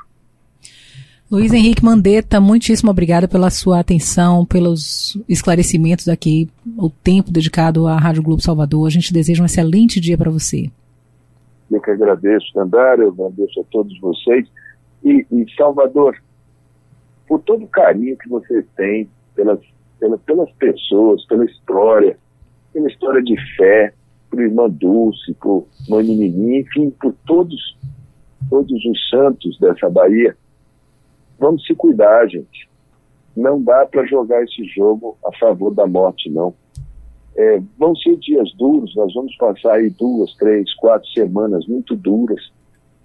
Luiz 1.30 1.52
Henrique 1.52 1.84
Mandetta, 1.84 2.40
muitíssimo 2.40 2.90
obrigada 2.90 3.28
pela 3.28 3.50
sua 3.50 3.82
atenção, 3.82 4.46
pelos 4.46 5.22
esclarecimentos 5.28 6.08
aqui, 6.08 6.50
o 6.78 6.90
tempo 6.90 7.34
dedicado 7.34 7.86
à 7.86 7.98
Rádio 7.98 8.24
Globo 8.24 8.42
Salvador. 8.42 8.88
A 8.88 8.90
gente 8.90 9.12
deseja 9.12 9.44
um 9.44 9.46
excelente 9.46 10.00
dia 10.00 10.18
para 10.18 10.32
você. 10.32 10.72
Eu 11.70 11.82
que 11.82 11.92
agradeço, 11.92 12.46
Tandara, 12.54 13.02
eu 13.02 13.10
agradeço 13.10 13.60
a 13.60 13.63
todos 13.70 14.00
vocês. 14.00 14.48
E, 15.04 15.26
e, 15.30 15.46
Salvador, 15.58 16.16
por 17.28 17.42
todo 17.42 17.66
o 17.66 17.68
carinho 17.68 18.18
que 18.18 18.30
você 18.30 18.66
tem 18.78 19.10
pelas, 19.36 19.60
pelas, 20.00 20.22
pelas 20.22 20.50
pessoas, 20.54 21.26
pela 21.26 21.44
história, 21.44 22.18
pela 22.72 22.88
história 22.88 23.22
de 23.22 23.36
fé, 23.58 23.94
por 24.30 24.40
Irmã 24.40 24.70
Dulce, 24.70 25.34
por 25.42 25.68
Mãe 25.90 26.06
Menininha, 26.06 26.62
enfim, 26.62 26.90
por 26.90 27.13
todos, 27.26 27.78
todos 28.50 28.86
os 28.86 29.10
santos 29.10 29.60
dessa 29.60 29.90
Bahia. 29.90 30.34
Vamos 31.39 31.65
se 31.65 31.76
cuidar, 31.76 32.28
gente. 32.28 32.69
Não 33.36 33.62
dá 33.62 33.86
para 33.86 34.06
jogar 34.06 34.43
esse 34.43 34.63
jogo 34.65 35.17
a 35.26 35.32
favor 35.38 35.73
da 35.73 35.86
morte, 35.86 36.30
não. 36.30 36.54
É, 37.36 37.62
vão 37.78 37.95
ser 37.95 38.17
dias 38.17 38.52
duros, 38.58 38.95
nós 38.95 39.13
vamos 39.13 39.36
passar 39.38 39.73
aí 39.73 39.91
duas, 39.91 40.34
três, 40.38 40.73
quatro 40.76 41.08
semanas 41.12 41.67
muito 41.67 41.95
duras. 41.95 42.52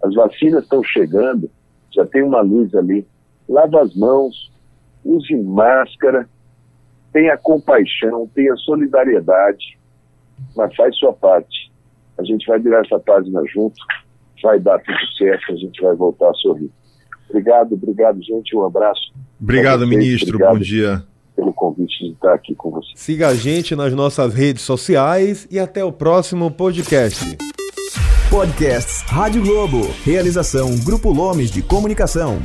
As 0.02 0.14
vacinas 0.14 0.62
estão 0.62 0.82
chegando, 0.82 1.50
já 1.94 2.06
tem 2.06 2.22
uma 2.22 2.40
luz 2.40 2.74
ali. 2.74 3.06
Lava 3.46 3.82
as 3.82 3.94
mãos, 3.94 4.50
use 5.04 5.36
máscara, 5.36 6.26
tenha 7.12 7.36
compaixão, 7.36 8.26
tenha 8.34 8.56
solidariedade, 8.56 9.78
mas 10.56 10.74
faz 10.74 10.96
sua 10.96 11.12
parte. 11.12 11.70
A 12.16 12.24
gente 12.24 12.46
vai 12.46 12.58
virar 12.58 12.80
essa 12.80 12.98
página 12.98 13.42
junto, 13.52 13.76
vai 14.42 14.58
dar 14.58 14.78
tudo 14.78 15.06
certo, 15.18 15.52
a 15.52 15.56
gente 15.56 15.82
vai 15.82 15.94
voltar 15.94 16.30
a 16.30 16.34
sorrir. 16.34 16.70
Obrigado, 17.32 17.72
obrigado, 17.72 18.22
gente. 18.22 18.54
Um 18.54 18.64
abraço. 18.64 19.12
Obrigado, 19.40 19.86
ministro. 19.86 20.36
Obrigado. 20.36 20.52
Bom 20.54 20.58
dia 20.58 21.02
pelo 21.34 21.52
convite 21.52 22.04
de 22.04 22.12
estar 22.12 22.34
aqui 22.34 22.54
com 22.54 22.70
você. 22.70 22.92
Siga 22.94 23.28
a 23.28 23.34
gente 23.34 23.74
nas 23.74 23.92
nossas 23.94 24.34
redes 24.34 24.62
sociais 24.62 25.48
e 25.50 25.58
até 25.58 25.82
o 25.82 25.90
próximo 25.90 26.50
podcast. 26.50 27.36
Podcasts 28.30 29.02
Rádio 29.02 29.42
Globo. 29.42 29.80
Realização 30.04 30.76
Grupo 30.84 31.10
Lomes 31.10 31.50
de 31.50 31.62
Comunicação. 31.62 32.38